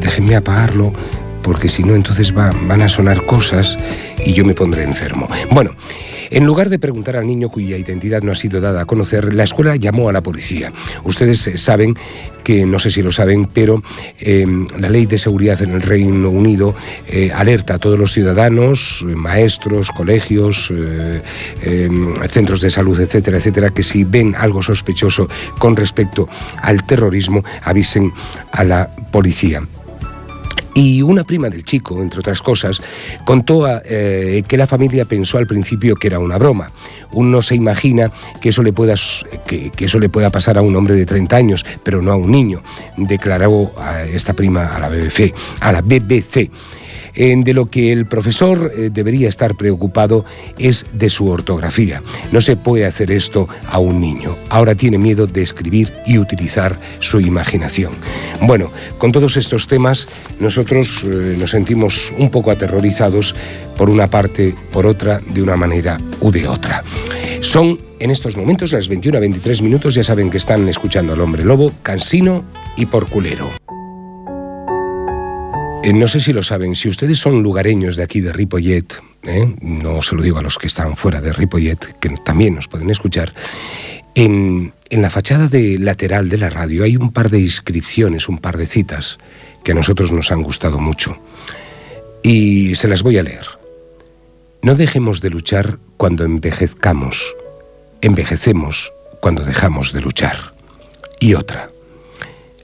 déjenme 0.00 0.34
apagarlo 0.34 0.94
porque 1.42 1.68
si 1.68 1.84
no 1.84 1.94
entonces 1.94 2.34
va, 2.34 2.50
van 2.62 2.80
a 2.80 2.88
sonar 2.88 3.26
cosas 3.26 3.76
y 4.24 4.32
yo 4.32 4.46
me 4.46 4.54
pondré 4.54 4.82
enfermo. 4.84 5.28
Bueno, 5.50 5.72
En 6.30 6.44
lugar 6.44 6.68
de 6.68 6.78
preguntar 6.78 7.16
al 7.16 7.26
niño 7.26 7.48
cuya 7.48 7.76
identidad 7.76 8.22
no 8.22 8.32
ha 8.32 8.34
sido 8.34 8.60
dada 8.60 8.82
a 8.82 8.84
conocer, 8.86 9.32
la 9.34 9.44
escuela 9.44 9.76
llamó 9.76 10.08
a 10.08 10.12
la 10.12 10.22
policía. 10.22 10.72
Ustedes 11.04 11.46
eh, 11.46 11.58
saben 11.58 11.96
que, 12.44 12.66
no 12.66 12.78
sé 12.78 12.90
si 12.90 13.02
lo 13.02 13.10
saben, 13.10 13.46
pero 13.46 13.82
eh, 14.20 14.46
la 14.78 14.88
ley 14.88 15.06
de 15.06 15.18
seguridad 15.18 15.60
en 15.62 15.72
el 15.72 15.82
Reino 15.82 16.30
Unido 16.30 16.74
eh, 17.08 17.32
alerta 17.34 17.74
a 17.74 17.78
todos 17.78 17.98
los 17.98 18.12
ciudadanos, 18.12 19.04
eh, 19.08 19.16
maestros, 19.16 19.90
colegios, 19.90 20.70
eh, 20.72 21.22
centros 22.28 22.60
de 22.60 22.70
salud, 22.70 23.00
etcétera, 23.00 23.38
etcétera, 23.38 23.70
que 23.70 23.82
si 23.82 24.04
ven 24.04 24.34
algo 24.38 24.62
sospechoso 24.62 25.28
con 25.58 25.74
respecto 25.74 26.28
al 26.60 26.84
terrorismo, 26.84 27.42
avisen 27.62 28.12
a 28.52 28.62
la 28.64 28.90
policía. 29.10 29.62
Y 30.74 31.02
una 31.02 31.22
prima 31.22 31.48
del 31.48 31.64
chico, 31.64 32.02
entre 32.02 32.20
otras 32.20 32.42
cosas, 32.42 32.82
contó 33.24 33.64
eh, 33.84 34.42
que 34.46 34.56
la 34.56 34.66
familia 34.66 35.04
pensó 35.04 35.38
al 35.38 35.46
principio 35.46 35.94
que 35.94 36.08
era 36.08 36.18
una 36.18 36.36
broma. 36.36 36.72
Uno 37.12 37.42
se 37.42 37.54
imagina 37.54 38.10
que 38.40 38.48
eso, 38.48 38.62
le 38.62 38.72
pueda, 38.72 38.94
que, 39.46 39.70
eso 39.78 39.98
le 40.00 40.08
pueda 40.08 40.30
pasar 40.30 40.58
a 40.58 40.62
un 40.62 40.74
hombre 40.74 40.96
de 40.96 41.06
30 41.06 41.36
años, 41.36 41.66
pero 41.84 42.02
no 42.02 42.10
a 42.10 42.16
un 42.16 42.32
niño, 42.32 42.62
declaró 42.96 43.70
esta 44.12 44.32
prima 44.32 44.66
a 44.66 44.80
la 44.80 44.88
BBC. 44.88 45.32
A 45.60 45.70
la 45.70 45.80
BBC. 45.80 46.50
Eh, 47.16 47.34
de 47.36 47.54
lo 47.54 47.66
que 47.66 47.92
el 47.92 48.06
profesor 48.06 48.72
eh, 48.76 48.90
debería 48.92 49.28
estar 49.28 49.54
preocupado 49.54 50.24
es 50.58 50.86
de 50.92 51.08
su 51.08 51.28
ortografía. 51.28 52.02
No 52.32 52.40
se 52.40 52.56
puede 52.56 52.86
hacer 52.86 53.10
esto 53.10 53.48
a 53.66 53.78
un 53.78 54.00
niño. 54.00 54.36
Ahora 54.48 54.74
tiene 54.74 54.98
miedo 54.98 55.26
de 55.26 55.42
escribir 55.42 55.92
y 56.06 56.18
utilizar 56.18 56.76
su 56.98 57.20
imaginación. 57.20 57.92
Bueno, 58.42 58.70
con 58.98 59.12
todos 59.12 59.36
estos 59.36 59.68
temas 59.68 60.08
nosotros 60.40 61.02
eh, 61.04 61.36
nos 61.38 61.50
sentimos 61.50 62.12
un 62.18 62.30
poco 62.30 62.50
aterrorizados 62.50 63.34
por 63.76 63.90
una 63.90 64.08
parte, 64.08 64.54
por 64.72 64.86
otra, 64.86 65.20
de 65.20 65.42
una 65.42 65.56
manera 65.56 66.00
u 66.20 66.30
de 66.30 66.48
otra. 66.48 66.82
Son 67.40 67.78
en 68.00 68.10
estos 68.10 68.36
momentos 68.36 68.72
las 68.72 68.88
21 68.88 69.18
a 69.18 69.20
23 69.20 69.62
minutos, 69.62 69.94
ya 69.94 70.04
saben 70.04 70.30
que 70.30 70.38
están 70.38 70.68
escuchando 70.68 71.12
al 71.12 71.20
hombre 71.20 71.44
lobo, 71.44 71.72
cansino 71.82 72.44
y 72.76 72.86
porculero. 72.86 73.50
Eh, 75.84 75.92
no 75.92 76.08
sé 76.08 76.18
si 76.18 76.32
lo 76.32 76.42
saben, 76.42 76.74
si 76.74 76.88
ustedes 76.88 77.18
son 77.18 77.42
lugareños 77.42 77.96
de 77.96 78.04
aquí 78.04 78.22
de 78.22 78.32
Ripollet, 78.32 78.86
¿eh? 79.24 79.54
no 79.60 80.00
se 80.02 80.16
lo 80.16 80.22
digo 80.22 80.38
a 80.38 80.42
los 80.42 80.56
que 80.56 80.66
están 80.66 80.96
fuera 80.96 81.20
de 81.20 81.30
Ripollet, 81.30 81.76
que 82.00 82.08
también 82.24 82.54
nos 82.54 82.68
pueden 82.68 82.88
escuchar, 82.88 83.34
en, 84.14 84.72
en 84.88 85.02
la 85.02 85.10
fachada 85.10 85.46
de 85.46 85.78
lateral 85.78 86.30
de 86.30 86.38
la 86.38 86.48
radio 86.48 86.84
hay 86.84 86.96
un 86.96 87.12
par 87.12 87.28
de 87.28 87.40
inscripciones, 87.40 88.30
un 88.30 88.38
par 88.38 88.56
de 88.56 88.64
citas 88.64 89.18
que 89.62 89.72
a 89.72 89.74
nosotros 89.74 90.10
nos 90.10 90.32
han 90.32 90.42
gustado 90.42 90.78
mucho. 90.78 91.18
Y 92.22 92.76
se 92.76 92.88
las 92.88 93.02
voy 93.02 93.18
a 93.18 93.22
leer. 93.22 93.44
No 94.62 94.76
dejemos 94.76 95.20
de 95.20 95.28
luchar 95.28 95.78
cuando 95.98 96.24
envejezcamos. 96.24 97.36
Envejecemos 98.00 98.90
cuando 99.20 99.44
dejamos 99.44 99.92
de 99.92 100.00
luchar. 100.00 100.54
Y 101.20 101.34
otra. 101.34 101.68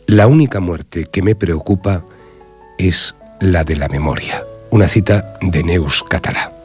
La 0.06 0.26
única 0.26 0.58
muerte 0.58 1.04
que 1.04 1.20
me 1.20 1.34
preocupa 1.34 2.06
es 2.88 3.14
la 3.40 3.64
de 3.64 3.76
la 3.76 3.88
memoria. 3.88 4.44
Una 4.70 4.88
cita 4.88 5.34
de 5.40 5.62
Neus 5.62 6.04
Catalá. 6.08 6.59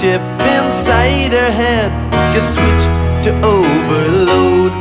Chip 0.00 0.22
inside 0.56 1.28
her 1.28 1.52
head 1.52 1.92
gets 2.32 2.56
switched 2.56 2.94
to 3.20 3.30
overload. 3.44 4.72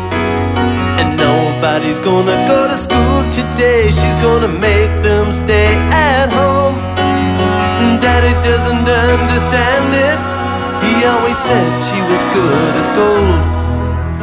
And 0.96 1.20
nobody's 1.20 2.00
gonna 2.00 2.40
go 2.48 2.70
to 2.72 2.78
school 2.78 3.20
today. 3.28 3.92
She's 3.92 4.16
gonna 4.24 4.48
make 4.48 4.94
them 5.04 5.34
stay 5.34 5.76
at 5.92 6.32
home. 6.32 6.80
And 7.84 8.00
Daddy 8.00 8.32
doesn't 8.48 8.88
understand 8.88 9.92
it. 10.08 10.18
He 10.88 10.94
always 11.12 11.40
said 11.48 11.70
she 11.90 12.00
was 12.12 12.22
good 12.38 12.74
as 12.82 12.88
gold. 13.00 13.42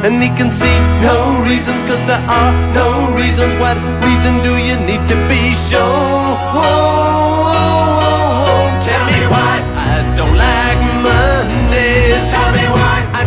And 0.05 0.15
he 0.25 0.31
can 0.39 0.51
see 0.51 0.77
no 1.05 1.45
reasons, 1.45 1.81
cause 1.89 2.03
there 2.09 2.25
are 2.41 2.53
no 2.73 2.89
reasons. 3.21 3.53
What 3.61 3.77
reason 4.01 4.35
do 4.41 4.53
you 4.69 4.77
need 4.89 5.05
to 5.13 5.17
be 5.29 5.43
shown? 5.69 7.56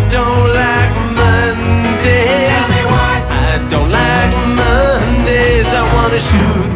Don't 0.09 0.47
like 0.53 0.93
Mondays. 1.19 2.47
Tell 2.49 2.67
me 2.75 2.83
why 2.93 3.15
I 3.29 3.67
don't 3.69 3.91
like 3.91 4.31
Mondays. 4.59 5.67
I 5.67 5.83
wanna 5.93 6.19
shoot. 6.29 6.69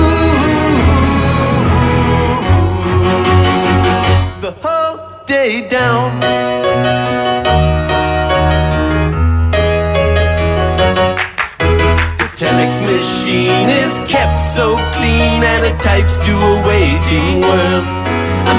Ooh, 0.00 0.40
the 4.40 4.52
whole 4.62 4.98
day 5.26 5.68
down. 5.68 6.20
The 12.18 12.28
telex 12.40 12.72
machine 12.90 13.68
is 13.68 13.94
kept 14.10 14.40
so 14.40 14.76
clean 14.96 15.42
and 15.52 15.64
it 15.64 15.80
types 15.80 16.18
to 16.26 16.32
a 16.32 16.54
waiting 16.66 17.40
world. 17.40 18.09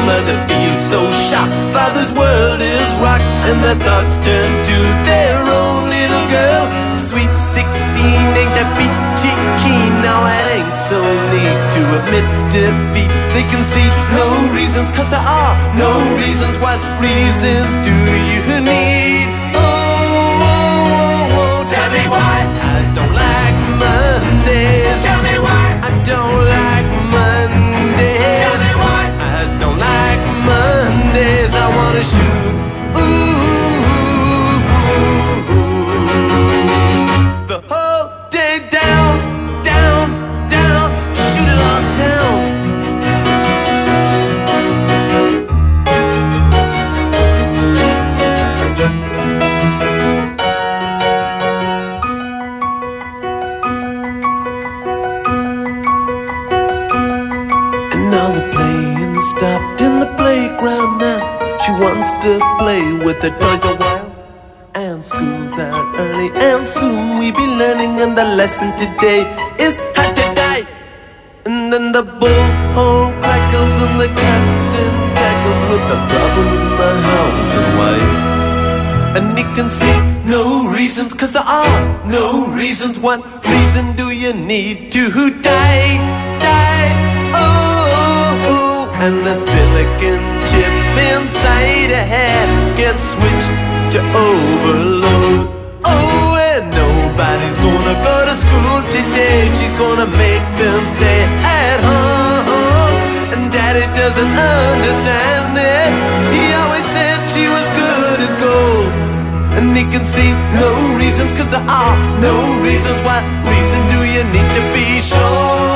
Mother 0.05 0.37
feels 0.47 0.81
so 0.81 0.99
shocked, 1.27 1.51
father's 1.73 2.13
world 2.13 2.61
is 2.61 2.91
rocked, 2.99 3.27
and 3.47 3.63
their 3.63 3.75
thoughts 3.75 4.15
turn 4.17 4.49
to 4.65 4.77
their 5.05 5.37
own 5.39 5.89
little 5.89 6.25
girl. 6.31 6.65
Sweet 6.95 7.31
16 7.53 7.65
ain't 8.39 8.53
that 8.55 8.69
peachy 8.79 9.33
keen, 9.61 9.91
now 10.01 10.25
it 10.25 10.45
ain't 10.57 10.75
so 10.75 10.99
neat 11.31 11.59
to 11.75 11.81
admit 11.99 12.25
defeat. 12.51 13.11
They 13.35 13.45
can 13.51 13.63
see 13.63 13.87
no 14.15 14.27
reasons, 14.55 14.91
cause 14.91 15.09
there 15.09 15.23
are 15.23 15.53
no 15.75 15.91
reasons. 16.17 16.57
What 16.59 16.79
reasons 16.99 17.71
do 17.85 17.95
you 18.31 18.61
need? 18.61 19.40
To 62.21 62.39
play 62.59 62.83
with 63.03 63.19
the 63.19 63.31
toys 63.41 63.63
a 63.65 63.75
while. 63.81 64.07
And 64.75 65.03
school's 65.03 65.57
out 65.57 65.95
early, 65.97 66.29
and 66.33 66.67
soon 66.67 67.19
we 67.19 67.31
be 67.31 67.47
learning. 67.61 67.99
And 67.99 68.15
the 68.15 68.25
lesson 68.39 68.71
today 68.77 69.21
is 69.59 69.79
how 69.95 70.07
to 70.13 70.25
die. 70.35 70.65
And 71.45 71.73
then 71.73 71.91
the 71.91 72.03
bullhorn 72.03 73.19
crackles, 73.19 73.75
and 73.85 73.95
the 73.99 74.09
captain 74.21 74.93
tackles 75.17 75.63
with 75.71 75.83
the 75.91 75.99
problems 76.13 76.61
in 76.67 76.73
the 76.81 76.93
house 77.09 77.53
and 77.59 77.69
wife. 77.81 78.21
And 79.17 79.37
he 79.37 79.43
can 79.55 79.69
see 79.69 79.97
no 80.29 80.69
reasons, 80.69 81.13
cause 81.13 81.31
there 81.31 81.49
are 81.61 82.05
no 82.05 82.53
reasons. 82.53 82.99
What 82.99 83.19
reason 83.43 83.95
do 83.95 84.11
you 84.11 84.31
need 84.33 84.91
to 84.93 85.09
die? 85.41 85.97
Die, 86.45 86.89
oh, 87.33 87.99
oh, 88.01 88.49
oh. 88.53 89.03
And 89.05 89.25
the 89.25 89.35
silicon 89.35 90.21
chip 90.45 90.80
inside 90.97 91.91
her 91.91 92.07
head 92.15 92.47
gets 92.77 93.03
switched 93.13 93.53
to 93.93 93.99
overload. 94.15 95.47
Oh, 95.83 96.37
and 96.37 96.65
nobody's 96.71 97.57
gonna 97.57 97.95
go 98.03 98.15
to 98.29 98.35
school 98.35 98.77
today. 98.91 99.51
She's 99.57 99.75
gonna 99.75 100.07
make 100.07 100.45
them 100.61 100.81
stay 100.95 101.21
at 101.43 101.79
home. 101.83 102.95
And 103.33 103.51
daddy 103.51 103.87
doesn't 103.95 104.35
understand 104.35 105.57
it. 105.57 105.91
He 106.35 106.43
always 106.61 106.85
said 106.95 107.17
she 107.33 107.45
was 107.47 107.67
good 107.75 108.17
as 108.27 108.33
gold. 108.35 108.91
And 109.57 109.75
he 109.75 109.83
can 109.83 110.05
see 110.05 110.31
no 110.55 110.71
reasons, 110.97 111.31
cause 111.33 111.49
there 111.49 111.67
are 111.67 111.95
no 112.19 112.35
reasons. 112.63 112.99
Why 113.03 113.19
reason 113.43 113.81
do 113.93 113.99
you 114.15 114.23
need 114.35 114.49
to 114.57 114.63
be 114.75 114.99
shown? 115.01 115.70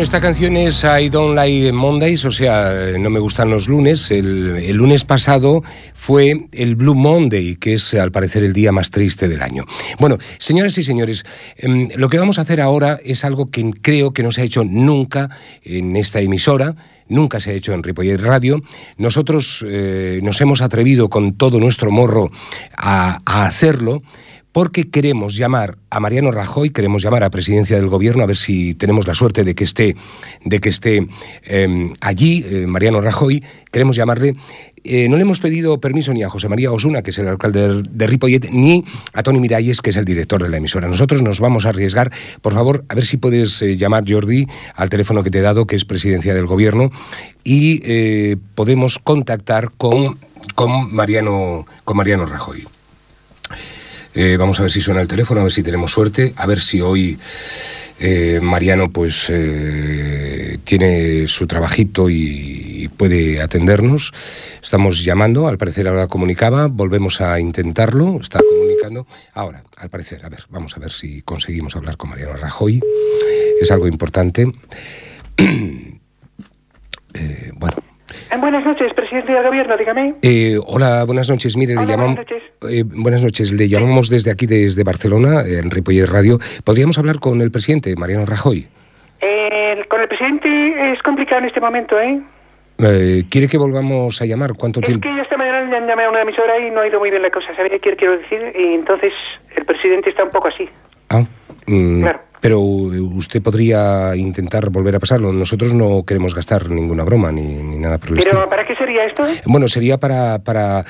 Esta 0.00 0.20
canción 0.20 0.56
es 0.56 0.84
I 0.84 1.08
Don't 1.08 1.34
Like 1.34 1.72
Mondays, 1.72 2.24
o 2.24 2.30
sea, 2.30 2.92
no 2.98 3.10
me 3.10 3.18
gustan 3.18 3.50
los 3.50 3.66
lunes. 3.66 4.10
El, 4.12 4.72
lunes 4.76 5.04
pasado 5.04 5.64
fue 5.92 6.46
el 6.52 6.76
Blue 6.76 6.94
Monday, 6.94 7.56
que 7.56 7.74
es 7.74 7.94
al 7.94 8.12
parecer 8.12 8.44
el 8.44 8.52
día 8.52 8.70
más 8.70 8.90
triste 8.90 9.26
del 9.26 9.42
año. 9.42 9.64
Bueno, 9.98 10.16
señoras 10.38 10.78
y 10.78 10.84
señores, 10.84 11.24
em, 11.56 11.88
lo 11.96 12.08
que 12.08 12.18
vamos 12.18 12.38
a 12.38 12.42
hacer 12.42 12.60
ahora 12.60 13.00
es 13.04 13.24
algo 13.24 13.50
que 13.50 13.68
creo 13.82 14.12
que 14.12 14.22
no 14.22 14.30
se 14.30 14.42
ha 14.42 14.44
hecho 14.44 14.62
nunca 14.64 15.30
en 15.64 15.96
esta 15.96 16.20
emisora. 16.20 16.76
Nunca 17.08 17.40
se 17.40 17.50
ha 17.50 17.54
hecho 17.54 17.72
en 17.72 17.82
Ripollet 17.82 18.20
Radio. 18.20 18.62
Nosotros 18.98 19.64
eh, 19.66 20.20
nos 20.22 20.40
hemos 20.40 20.60
atrevido 20.60 21.08
con 21.08 21.36
todo 21.36 21.58
nuestro 21.58 21.90
morro 21.90 22.30
a 22.76 23.20
hacerlo 23.24 24.02
porque 24.58 24.90
queremos 24.90 25.36
llamar 25.36 25.78
a 25.88 26.00
Mariano 26.00 26.32
Rajoy, 26.32 26.70
queremos 26.70 27.00
llamar 27.00 27.22
a 27.22 27.30
Presidencia 27.30 27.76
del 27.76 27.86
Gobierno, 27.86 28.24
a 28.24 28.26
ver 28.26 28.36
si 28.36 28.74
tenemos 28.74 29.06
la 29.06 29.14
suerte 29.14 29.44
de 29.44 29.54
que 29.54 29.62
esté, 29.62 29.94
de 30.44 30.58
que 30.58 30.68
esté 30.68 31.06
eh, 31.44 31.92
allí, 32.00 32.44
eh, 32.44 32.66
Mariano 32.66 33.00
Rajoy, 33.00 33.44
queremos 33.70 33.94
llamarle. 33.94 34.34
Eh, 34.82 35.08
no 35.08 35.14
le 35.14 35.22
hemos 35.22 35.38
pedido 35.38 35.78
permiso 35.80 36.12
ni 36.12 36.24
a 36.24 36.28
José 36.28 36.48
María 36.48 36.72
Osuna, 36.72 37.02
que 37.02 37.12
es 37.12 37.18
el 37.18 37.28
alcalde 37.28 37.84
de, 37.88 38.06
Ripollet, 38.08 38.50
ni 38.50 38.84
a 39.12 39.22
Tony 39.22 39.38
Miralles, 39.38 39.80
que 39.80 39.90
es 39.90 39.96
el 39.96 40.04
director 40.04 40.42
de 40.42 40.48
la 40.48 40.56
emisora. 40.56 40.88
Nosotros 40.88 41.22
nos 41.22 41.38
vamos 41.38 41.64
a 41.64 41.68
arriesgar. 41.68 42.10
Por 42.42 42.52
favor, 42.52 42.84
a 42.88 42.96
ver 42.96 43.06
si 43.06 43.16
puedes 43.16 43.62
eh, 43.62 43.76
llamar, 43.76 44.02
Jordi, 44.08 44.48
al 44.74 44.88
teléfono 44.88 45.22
que 45.22 45.30
te 45.30 45.38
he 45.38 45.42
dado, 45.42 45.68
que 45.68 45.76
es 45.76 45.84
Presidencia 45.84 46.34
del 46.34 46.46
Gobierno, 46.46 46.90
y 47.44 48.34
podemos 48.56 48.98
contactar 48.98 49.70
con, 49.78 50.18
con, 50.56 50.92
Mariano, 50.92 51.64
con 51.84 51.96
Mariano 51.96 52.26
Rajoy. 52.26 52.66
Eh, 54.14 54.36
vamos 54.38 54.58
a 54.58 54.62
ver 54.62 54.72
si 54.72 54.80
suena 54.80 55.00
el 55.00 55.08
teléfono, 55.08 55.40
a 55.40 55.44
ver 55.44 55.52
si 55.52 55.62
tenemos 55.62 55.92
suerte, 55.92 56.32
a 56.36 56.46
ver 56.46 56.60
si 56.60 56.80
hoy 56.80 57.18
eh, 57.98 58.40
Mariano 58.42 58.90
pues 58.90 59.26
eh, 59.28 60.58
tiene 60.64 61.28
su 61.28 61.46
trabajito 61.46 62.08
y, 62.08 62.82
y 62.84 62.88
puede 62.88 63.40
atendernos. 63.40 64.12
Estamos 64.62 65.04
llamando, 65.04 65.48
al 65.48 65.58
parecer 65.58 65.88
ahora 65.88 66.08
comunicaba, 66.08 66.68
volvemos 66.68 67.20
a 67.20 67.38
intentarlo, 67.38 68.18
está 68.20 68.40
comunicando. 68.40 69.06
Ahora, 69.34 69.64
al 69.76 69.90
parecer, 69.90 70.24
a 70.24 70.28
ver, 70.28 70.44
vamos 70.50 70.76
a 70.76 70.80
ver 70.80 70.90
si 70.90 71.22
conseguimos 71.22 71.76
hablar 71.76 71.96
con 71.96 72.10
Mariano 72.10 72.34
Rajoy. 72.36 72.80
Es 73.60 73.70
algo 73.70 73.86
importante. 73.86 74.52
Bueno, 77.54 77.76
Buenas 78.40 78.64
noches, 78.64 78.92
presidente 78.94 79.32
del 79.32 79.42
gobierno, 79.44 79.76
dígame. 79.76 80.14
Eh, 80.22 80.58
hola, 80.66 81.04
buenas 81.04 81.28
noches. 81.28 81.56
Mire, 81.56 81.74
le 81.74 81.80
Hola, 81.80 81.90
llamamos. 81.90 82.16
buenas 82.16 82.30
noches. 82.32 82.42
eh, 82.70 82.84
buenas 82.86 83.22
noches. 83.22 83.52
Le 83.52 83.68
llamamos 83.68 84.08
desde 84.08 84.30
aquí, 84.30 84.46
desde 84.46 84.82
Barcelona, 84.84 85.42
eh, 85.42 85.58
en 85.62 85.70
Ripollet 85.70 86.06
Radio. 86.06 86.38
¿Podríamos 86.64 86.98
hablar 86.98 87.18
con 87.20 87.40
el 87.42 87.50
presidente, 87.50 87.94
Mariano 87.96 88.24
Rajoy? 88.26 88.66
Eh, 89.20 89.84
con 89.88 90.00
el 90.00 90.08
presidente 90.08 90.92
es 90.92 91.02
complicado 91.02 91.40
en 91.40 91.46
este 91.48 91.60
momento, 91.60 91.98
¿eh? 92.00 92.20
Eh, 92.78 93.24
¿Quiere 93.28 93.48
que 93.48 93.58
volvamos 93.58 94.22
a 94.22 94.24
llamar? 94.24 94.52
¿Cuánto 94.54 94.78
Es 94.80 94.86
tiempo? 94.86 95.02
que 95.08 95.14
yo 95.16 95.22
esta 95.22 95.36
mañana 95.36 95.62
le 95.68 95.76
han 95.76 95.86
llamado 95.86 96.08
a 96.08 96.12
una 96.12 96.22
emisora 96.22 96.58
y 96.60 96.70
no 96.70 96.80
ha 96.80 96.86
ido 96.86 97.00
muy 97.00 97.10
bien 97.10 97.22
la 97.22 97.30
cosa, 97.30 97.48
¿sabía 97.56 97.78
qué 97.80 97.96
quiero 97.96 98.16
decir? 98.18 98.40
Y 98.56 98.74
entonces 98.74 99.12
el 99.56 99.64
presidente 99.64 100.10
está 100.10 100.22
un 100.24 100.30
poco 100.30 100.48
así. 100.48 100.68
Ah, 101.10 101.24
mm, 101.66 102.02
Claro. 102.02 102.20
Pero 102.40 102.60
usted 102.60 103.42
podría 103.42 104.14
intentar 104.14 104.70
volver 104.70 104.94
a 104.96 105.00
pasarlo. 105.00 105.32
Nosotros 105.32 105.72
no 105.74 106.04
queremos 106.06 106.34
gastar 106.34 106.70
ninguna 106.70 107.02
broma 107.04 107.32
ni, 107.32 107.42
ni 107.62 107.78
nada 107.78 107.98
por 107.98 108.10
el 108.10 108.16
Pero 108.16 108.30
estilo. 108.30 108.48
¿para 108.48 108.64
qué 108.66 108.76
sería 108.76 109.04
esto? 109.04 109.24
Bueno, 109.46 109.66
sería 109.68 109.98
para, 109.98 110.38
para, 110.38 110.84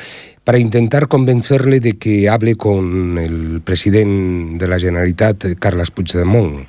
para 0.44 0.58
intentar 0.58 1.08
convencerle 1.08 1.80
de 1.80 1.98
que 1.98 2.28
hable 2.28 2.56
con 2.56 3.16
el 3.18 3.62
presidente 3.64 4.64
de 4.64 4.70
la 4.70 4.78
Generalitat, 4.78 5.44
Carles 5.58 5.90
Puigdemont. 5.90 6.66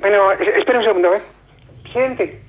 Bueno, 0.00 0.32
es- 0.32 0.56
espera 0.58 0.78
un 0.80 0.84
segundo, 0.84 1.14
¿eh? 1.14 1.20
Presidente. 1.84 2.40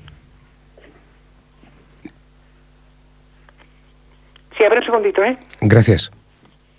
Sí, 4.57 4.63
a 4.65 4.69
ver 4.69 4.79
un 4.79 4.85
segundito, 4.85 5.23
¿eh? 5.23 5.38
Gracias. 5.62 6.12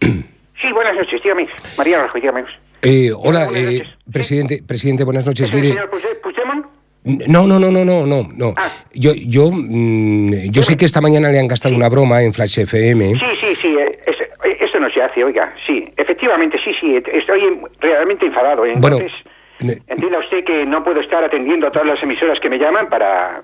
Sí, 0.01 0.73
buenas 0.75 0.95
noches, 0.95 1.23
dígame. 1.23 1.49
María 1.79 2.03
Rajoy, 2.03 2.21
dígame. 2.21 2.45
Eh, 2.83 3.11
hola, 3.15 3.49
eh, 3.55 3.83
presidente, 4.11 4.63
presidente, 4.67 5.05
buenas 5.05 5.27
noches. 5.27 5.49
¿Es 5.49 5.55
el 5.55 5.61
Mire, 5.61 5.73
señor 5.75 5.91
Puigde- 5.91 6.21
Puigdemont? 6.23 6.67
no, 7.05 7.47
no, 7.47 7.59
no, 7.59 7.71
no, 7.71 7.85
no, 7.85 8.07
no, 8.07 8.29
no. 8.35 8.55
Ah. 8.57 8.69
Yo, 8.95 9.13
yo, 9.15 9.51
mm, 9.53 10.51
yo 10.51 10.63
sé 10.63 10.77
que 10.77 10.87
esta 10.87 11.01
mañana 11.01 11.31
le 11.31 11.39
han 11.39 11.49
gastado 11.49 11.75
una 11.75 11.89
broma 11.89 12.23
en 12.23 12.33
Flash 12.33 12.61
FM. 12.61 13.11
Sí, 13.11 13.37
sí, 13.41 13.55
sí, 13.61 13.69
eh, 13.79 13.91
es- 14.07 14.21
eh, 14.21 14.57
esto 14.61 14.81
no 14.81 14.89
se 14.91 15.03
hace, 15.03 15.23
oiga, 15.23 15.55
sí, 15.67 15.85
efectivamente, 15.97 16.59
sí, 16.65 16.71
sí, 16.81 16.97
eh, 16.97 17.03
estoy 17.13 17.61
realmente 17.81 18.25
enfadado. 18.27 18.63
Bueno, 18.63 18.97
Entonces, 18.99 19.13
ne- 19.61 19.79
entienda 19.87 20.19
usted 20.19 20.43
que 20.45 20.65
no 20.65 20.83
puedo 20.83 21.01
estar 21.01 21.23
atendiendo 21.23 21.67
a 21.67 21.71
todas 21.71 21.87
las 21.87 22.03
emisoras 22.03 22.41
que 22.41 22.49
me 22.49 22.59
llaman 22.59 22.89
para 22.89 23.43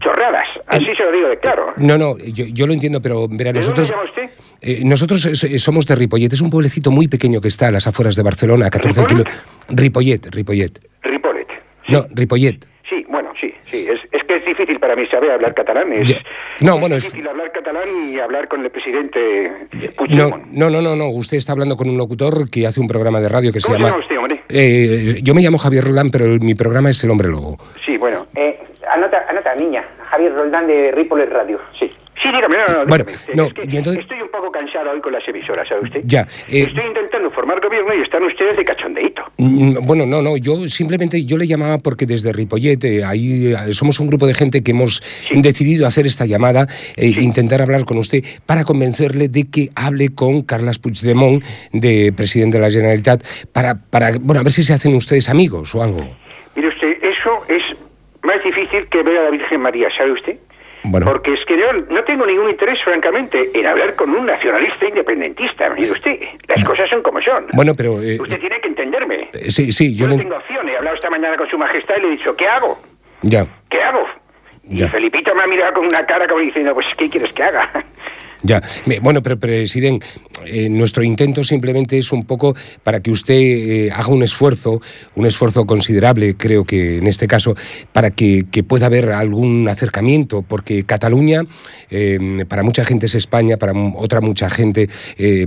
chorradas, 0.00 0.46
así 0.66 0.86
se 0.86 1.02
lo 1.04 1.12
digo 1.12 1.28
de 1.28 1.38
claro. 1.38 1.72
No, 1.76 1.96
no, 1.98 2.16
yo, 2.18 2.44
yo 2.46 2.66
lo 2.66 2.72
entiendo, 2.72 3.00
pero 3.02 3.26
verá, 3.28 3.52
¿De 3.52 3.60
nosotros. 3.60 3.88
dónde 3.90 4.10
llama 4.20 4.26
usted? 4.28 4.44
eh, 4.62 4.80
nosotros 4.84 5.24
eh, 5.26 5.34
so- 5.36 5.58
somos 5.58 5.86
de 5.86 5.94
Ripollet, 5.94 6.32
es 6.32 6.40
un 6.40 6.50
pueblecito 6.50 6.90
muy 6.90 7.08
pequeño 7.08 7.40
que 7.40 7.48
está 7.48 7.68
a 7.68 7.70
las 7.70 7.86
afueras 7.86 8.16
de 8.16 8.22
Barcelona, 8.22 8.66
a 8.66 8.70
14 8.70 9.00
¿Ripollet? 9.02 9.08
kilómetros. 9.08 9.44
Ripollet, 9.68 10.34
Ripollet. 10.34 10.80
Ripollet. 11.02 11.46
Sí. 11.86 11.92
No, 11.92 12.06
Ripollet. 12.14 12.66
Sí, 12.88 13.04
bueno, 13.08 13.32
sí, 13.40 13.54
sí, 13.70 13.86
es, 13.88 14.00
es 14.10 14.24
que 14.26 14.36
es 14.36 14.44
difícil 14.44 14.80
para 14.80 14.96
mí 14.96 15.06
saber 15.06 15.30
hablar 15.30 15.54
catalán. 15.54 15.92
Es. 15.92 16.12
No, 16.60 16.76
bueno, 16.80 16.96
es- 16.96 17.04
difícil 17.04 17.28
hablar 17.28 17.52
catalán 17.52 17.88
y 18.08 18.18
hablar 18.18 18.48
con 18.48 18.64
el 18.64 18.70
presidente 18.70 19.48
No, 19.72 19.90
Puigdemont. 19.96 20.46
no, 20.50 20.70
no, 20.70 20.82
no, 20.82 20.96
no. 20.96 21.08
Usted 21.10 21.36
está 21.36 21.52
hablando 21.52 21.76
con 21.76 21.88
un 21.88 21.96
locutor 21.96 22.50
que 22.50 22.66
hace 22.66 22.80
un 22.80 22.88
programa 22.88 23.20
de 23.20 23.28
radio 23.28 23.52
que 23.52 23.60
se 23.60 23.66
¿Cómo 23.66 23.76
se 23.76 23.82
llama. 23.82 23.90
llama 23.92 24.02
usted, 24.02 24.16
hombre? 24.18 24.40
Eh, 24.48 25.20
yo 25.22 25.34
me 25.34 25.40
llamo 25.42 25.58
Javier 25.58 25.84
Roland, 25.84 26.10
pero 26.10 26.24
el- 26.24 26.40
mi 26.40 26.54
programa 26.56 26.90
es 26.90 27.02
El 27.04 27.10
Hombre 27.10 27.28
Lobo. 27.28 27.58
Sí, 27.86 27.96
bueno. 27.96 28.26
Eh, 28.34 28.58
anota, 28.92 29.24
anota, 29.28 29.54
niña. 29.54 29.79
Javier 30.10 30.32
Roldán 30.34 30.66
de 30.66 30.90
Ripollet 30.92 31.30
Radio. 31.30 31.58
Sí. 31.78 31.90
Sí, 32.22 32.28
dígame, 32.30 32.54
no, 32.58 32.66
no, 32.66 32.78
no, 32.80 32.86
Bueno, 32.86 33.04
dígame 33.06 33.34
no, 33.34 33.44
Es 33.44 33.54
que 33.54 33.62
y 33.64 33.76
entonces- 33.78 34.02
Estoy 34.02 34.20
un 34.20 34.28
poco 34.30 34.50
cansado 34.52 34.90
hoy 34.90 35.00
con 35.00 35.10
las 35.10 35.26
emisoras, 35.26 35.66
¿sabe 35.66 35.80
usted? 35.84 36.00
Ya, 36.04 36.20
eh, 36.48 36.66
Estoy 36.68 36.86
intentando 36.86 37.30
formar 37.30 37.58
gobierno 37.62 37.94
y 37.94 38.02
están 38.02 38.22
ustedes 38.24 38.58
de 38.58 38.64
cachondeíto. 38.66 39.22
Mm, 39.38 39.86
Bueno, 39.86 40.04
no, 40.04 40.20
no, 40.20 40.36
yo 40.36 40.56
simplemente 40.68 41.24
yo 41.24 41.38
le 41.38 41.46
llamaba 41.46 41.78
porque 41.78 42.04
desde 42.04 42.30
Ripollet, 42.34 42.84
eh, 42.84 43.04
ahí 43.06 43.54
eh, 43.54 43.72
somos 43.72 43.98
un 44.00 44.08
grupo 44.08 44.26
de 44.26 44.34
gente 44.34 44.62
que 44.62 44.72
hemos 44.72 45.00
decidido 45.32 45.86
hacer 45.86 46.06
esta 46.06 46.26
llamada 46.26 46.66
e 46.94 47.08
intentar 47.08 47.62
hablar 47.62 47.86
con 47.86 47.96
usted 47.96 48.22
para 48.44 48.64
convencerle 48.64 49.28
de 49.28 49.48
que 49.50 49.70
hable 49.74 50.14
con 50.14 50.42
Carles 50.42 50.78
Puigdemont, 50.78 51.42
de 51.72 52.12
presidente 52.14 52.58
de 52.58 52.62
la 52.64 52.70
Generalitat, 52.70 53.22
para, 53.50 53.76
para, 53.88 54.10
bueno, 54.20 54.40
a 54.40 54.44
ver 54.44 54.52
si 54.52 54.62
se 54.62 54.74
hacen 54.74 54.94
ustedes 54.94 55.30
amigos 55.30 55.74
o 55.74 55.82
algo. 55.82 56.06
Mire 56.54 56.68
usted, 56.68 56.98
eso 57.02 57.30
es 57.48 57.62
más 58.34 58.42
difícil 58.44 58.86
que 58.88 59.02
ver 59.02 59.18
a 59.18 59.22
la 59.24 59.30
Virgen 59.30 59.60
María, 59.60 59.88
¿sabe 59.96 60.12
usted? 60.12 60.36
Bueno. 60.82 61.04
Porque 61.06 61.34
es 61.34 61.40
que 61.46 61.58
yo 61.58 61.70
no 61.90 62.02
tengo 62.04 62.24
ningún 62.24 62.48
interés, 62.48 62.82
francamente, 62.82 63.50
en 63.52 63.66
hablar 63.66 63.96
con 63.96 64.10
un 64.10 64.24
nacionalista 64.24 64.86
independentista. 64.88 65.68
Mire 65.70 65.90
usted, 65.92 66.18
las 66.48 66.64
cosas 66.64 66.88
son 66.88 67.02
como 67.02 67.20
son. 67.20 67.46
Bueno, 67.52 67.72
pero... 67.76 68.00
eh, 68.02 68.18
Usted 68.18 68.40
tiene 68.40 68.60
que 68.60 68.68
entenderme. 68.68 69.28
eh, 69.34 69.50
sí, 69.50 69.72
sí, 69.72 69.94
yo 69.94 70.06
Yo 70.06 70.10
no 70.10 70.16
le... 70.16 70.22
tengo 70.22 70.36
opción. 70.36 70.66
He 70.68 70.76
hablado 70.76 70.96
esta 70.96 71.10
mañana 71.10 71.36
con 71.36 71.48
su 71.50 71.58
majestad 71.58 71.96
y 71.98 72.00
le 72.00 72.06
he 72.08 72.10
dicho, 72.12 72.34
¿qué 72.34 72.46
hago? 72.48 72.80
Ya. 73.22 73.46
¿Qué 73.68 73.82
hago? 73.82 74.06
Ya. 74.62 74.86
Y 74.86 74.88
Felipito 74.88 75.34
me 75.34 75.42
ha 75.42 75.46
mirado 75.46 75.74
con 75.74 75.84
una 75.86 76.06
cara 76.06 76.26
como 76.26 76.40
diciendo, 76.40 76.72
pues, 76.72 76.86
¿qué 76.96 77.10
quieres 77.10 77.32
que 77.34 77.42
haga? 77.42 77.84
Ya, 78.42 78.60
bueno, 79.02 79.22
pero 79.22 79.38
presidente, 79.38 80.06
eh, 80.46 80.68
nuestro 80.70 81.02
intento 81.02 81.44
simplemente 81.44 81.98
es 81.98 82.10
un 82.12 82.24
poco 82.26 82.54
para 82.82 83.00
que 83.00 83.10
usted 83.10 83.34
eh, 83.34 83.90
haga 83.94 84.08
un 84.08 84.22
esfuerzo, 84.22 84.80
un 85.14 85.26
esfuerzo 85.26 85.66
considerable, 85.66 86.34
creo 86.36 86.64
que 86.64 86.98
en 86.98 87.06
este 87.06 87.26
caso, 87.26 87.54
para 87.92 88.10
que, 88.10 88.44
que 88.50 88.62
pueda 88.62 88.86
haber 88.86 89.10
algún 89.12 89.68
acercamiento, 89.68 90.42
porque 90.42 90.84
Cataluña 90.84 91.42
eh, 91.90 92.18
para 92.48 92.62
mucha 92.62 92.84
gente 92.84 93.06
es 93.06 93.14
España, 93.14 93.56
para 93.58 93.72
otra 93.96 94.20
mucha 94.20 94.48
gente 94.48 94.88
eh, 95.18 95.44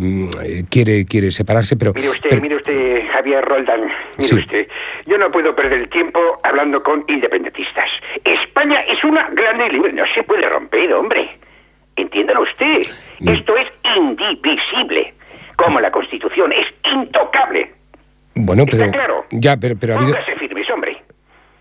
quiere, 0.69 1.05
quiere 1.05 1.31
separarse, 1.31 1.75
pero... 1.75 1.93
Mire 1.95 2.09
usted, 2.09 2.29
pero- 2.29 2.41
mire 2.41 2.55
usted, 2.57 3.07
Javier 3.11 3.43
Roldán, 3.43 3.81
mire 4.17 4.29
Sí. 4.29 4.35
usted, 4.35 4.67
yo 5.07 5.17
no 5.17 5.31
puedo 5.31 5.55
perder 5.55 5.79
el 5.81 5.89
tiempo 5.89 6.19
hablando 6.43 6.81
con 6.83 7.03
independentistas. 7.07 7.89
España 8.23 8.79
es 8.81 9.03
una 9.03 9.29
grande 9.31 9.65
y 9.67 9.71
libre, 9.71 9.93
no 9.93 10.03
se 10.15 10.23
puede 10.23 10.47
romper, 10.47 10.93
hombre. 10.93 11.39
Entiéndalo 11.95 12.41
usted. 12.41 12.81
Mm. 13.19 13.29
Esto 13.29 13.55
es 13.57 13.67
indivisible. 13.95 15.13
Como 15.55 15.79
la 15.79 15.91
Constitución 15.91 16.51
es 16.51 16.65
intocable. 16.91 17.71
bueno, 18.35 18.63
¿Está 18.63 18.77
pero... 18.77 18.91
claro? 18.91 19.25
Ya, 19.31 19.55
pero, 19.57 19.75
pero 19.79 19.93
ha 19.93 19.97
habido... 19.97 20.13
Póngase 20.13 20.35
firmes, 20.37 20.69
hombre. 20.71 20.91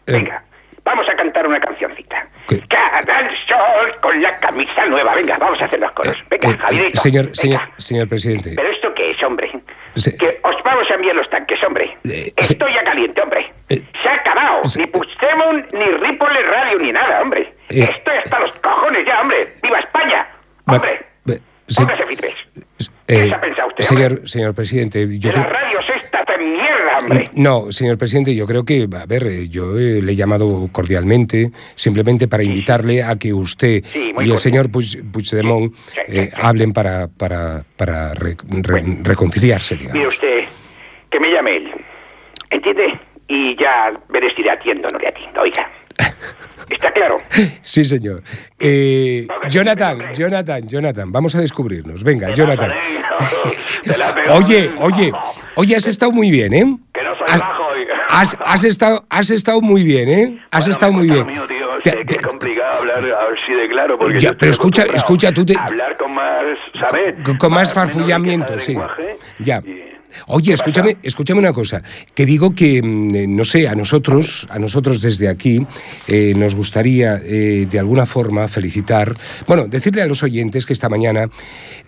Eh. 0.07 0.13
Venga, 0.13 0.43
vamos 0.85 1.07
a 1.09 1.15
cantar 1.15 1.47
una 1.47 1.61
cancioncita. 1.61 2.27
¿Qué? 2.49 2.61
Cada 2.69 3.29
sol 3.49 3.95
con 4.01 4.21
la 4.23 4.39
camisa 4.41 4.87
nueva. 4.87 5.15
Venga, 5.15 5.37
vamos 5.39 5.61
a 5.61 5.67
hacer 5.67 5.79
los 5.79 5.93
coros. 5.93 6.17
Venga, 6.31 6.49
Eh, 6.49 6.53
eh, 6.53 6.59
Javierito. 6.59 7.01
señor, 7.01 7.25
venga. 7.27 7.35
señor, 7.37 7.61
señor 7.77 8.09
presidente. 8.09 8.53
¿Pero 8.57 8.69
esto 8.71 8.95
qué 8.95 9.11
es, 9.11 9.23
hombre? 9.23 9.51
Que 9.95 10.41
os 10.43 10.57
vamos 10.65 10.91
a 10.91 10.95
enviar 10.95 11.15
los 11.17 11.29
tanques, 11.31 11.63
hombre. 11.65 11.97
Eh, 12.05 12.33
Estoy 12.37 12.73
ya 12.73 12.83
caliente, 12.83 13.21
hombre. 13.21 13.53
Eh, 13.69 13.83
Se 14.03 14.09
ha 14.09 14.15
acabado. 14.15 14.63
Ni 14.79 14.87
Puigdemont, 14.87 15.73
ni 15.73 15.85
Ripple 15.85 16.43
Radio, 16.45 16.79
ni 16.79 16.93
nada, 16.93 17.21
hombre. 17.23 17.53
Eh, 17.69 17.89
Estoy 17.97 18.17
hasta 18.17 18.41
los 18.41 18.53
cojones 18.63 19.05
ya, 19.07 19.21
hombre. 19.21 19.49
¡Viva 19.63 19.79
España! 19.79 20.27
Hombre, 20.67 21.05
póngase 21.77 22.07
firmes. 22.07 22.35
Eh, 23.13 23.23
¿Qué 23.23 23.29
se 23.29 23.35
ha 23.35 23.41
pensado 23.41 23.69
usted, 23.69 23.85
señor, 23.85 24.29
señor 24.29 24.55
presidente, 24.55 25.19
yo 25.19 25.33
las 25.33 25.49
radios 25.49 25.85
estas 25.95 26.27
de 26.27 26.45
mierda, 26.45 26.99
hombre. 26.99 27.31
No, 27.35 27.71
señor 27.73 27.99
presidente, 27.99 28.35
yo 28.35 28.47
creo 28.47 28.65
que, 28.65 28.89
a 29.01 29.07
ver, 29.07 29.25
eh, 29.27 29.49
yo 29.49 29.79
eh, 29.79 30.01
le 30.03 30.13
he 30.13 30.17
llamado 30.17 30.69
cordialmente, 30.73 31.51
simplemente 31.75 32.29
para 32.29 32.43
invitarle 32.43 33.03
a 33.03 33.17
que 33.17 33.33
usted 33.33 33.85
Sí, 33.85 33.99
y 33.99 34.09
el 34.09 34.15
cordial. 34.15 34.39
señor 34.39 34.69
Puig- 34.71 35.03
Puigdemont 35.13 35.75
Sí, 35.75 36.01
sí, 36.07 36.19
eh, 36.19 36.31
sí. 36.33 36.41
hablen 36.43 36.73
para, 36.73 37.09
para, 37.09 37.65
para 37.77 38.15
re- 38.15 38.37
re- 38.63 38.85
reconciliarse, 39.03 39.77
Mire 39.77 39.93
digamos. 39.93 40.15
usted, 40.15 40.45
que 41.11 41.21
me 41.21 41.31
llame 41.31 41.57
él. 41.57 41.71
¿Entiende? 42.51 42.99
Y 43.29 43.57
ya 43.61 43.93
veré 44.11 44.29
si 44.37 44.43
le 44.43 44.51
atiendo 44.51 44.89
o 44.89 44.91
no 44.91 44.99
le 44.99 45.09
atiendo, 45.09 45.41
oiga. 45.41 45.71
¿Está 46.69 46.91
claro? 46.93 47.19
Sí, 47.63 47.85
señor. 47.85 48.23
Eh, 48.59 49.27
Jonathan. 49.49 50.13
Jonathan, 50.15 50.67
Jonathan, 50.69 51.13
vamos 51.13 51.35
a 51.35 51.41
descubrirnos. 51.41 52.03
Venga, 52.03 52.29
¿Qué 52.29 52.35
Jonathan. 52.35 52.73
la. 53.85 54.35
Oye, 54.35 54.73
oye, 54.79 55.13
oye, 55.57 55.77
has 55.77 55.87
estado 55.87 56.13
muy 56.13 56.31
bien, 56.31 56.55
¿eh? 56.55 56.77
Que 56.95 57.03
no 57.03 57.11
soy 57.11 57.27
Has, 57.29 57.41
bajo, 57.41 57.65
has, 58.09 58.37
has 58.45 58.65
estado, 58.65 59.05
has 59.11 59.31
estado 59.31 59.61
muy 59.61 59.83
bien, 59.83 60.09
¿eh? 60.09 60.39
Has 60.51 60.61
Bueno, 60.65 60.73
estado 60.73 60.93
muy 60.93 61.07
bien. 61.07 61.19
lo 61.19 61.25
mío, 61.27 61.47
tío, 61.47 61.69
Te- 61.83 61.91
sé 61.91 61.97
que 61.99 62.05
te- 62.05 62.17
es 62.17 62.23
complicado 62.23 62.79
hablar 62.79 63.05
así 63.33 63.53
de 63.53 63.69
claro 63.69 63.99
porque 63.99 64.21
Ya, 64.21 64.33
pero 64.35 64.53
escucha- 64.53 64.85
escucha, 64.95 65.33
tú 65.33 65.45
te- 65.45 65.59
hablar 65.59 65.97
con 65.97 66.15
más, 66.15 66.43
¿sabes? 66.89 67.17
con, 67.25 67.37
con 67.37 67.53
más 67.53 67.73
farfullamiento, 67.75 68.59
sí. 68.61 68.77
Ya. 69.41 69.61
y- 69.67 69.92
Oye, 70.27 70.47
¿Qué 70.47 70.55
escúchame, 70.55 70.97
escúchame 71.03 71.41
una 71.41 71.53
cosa, 71.53 71.83
que 72.15 72.27
digo 72.27 72.55
que, 72.55 72.83
mm, 72.83 73.15
eh, 73.15 73.27
no 73.27 73.45
sé, 73.45 73.69
a 73.69 73.75
nosotros, 73.75 74.47
a 74.51 74.59
nosotros 74.59 75.01
desde 75.01 75.29
aquí, 75.29 75.67
eh, 76.09 76.35
nos 76.37 76.55
gustaría 76.55 77.21
eh, 77.25 77.67
de 77.71 77.79
alguna 77.79 78.07
forma 78.07 78.49
felicitar, 78.49 79.15
bueno, 79.47 79.67
decirle 79.69 80.03
a 80.03 80.07
los 80.07 80.23
oyentes 80.23 80.67
que 80.67 80.73
esta 80.73 80.89
mañana 80.89 81.29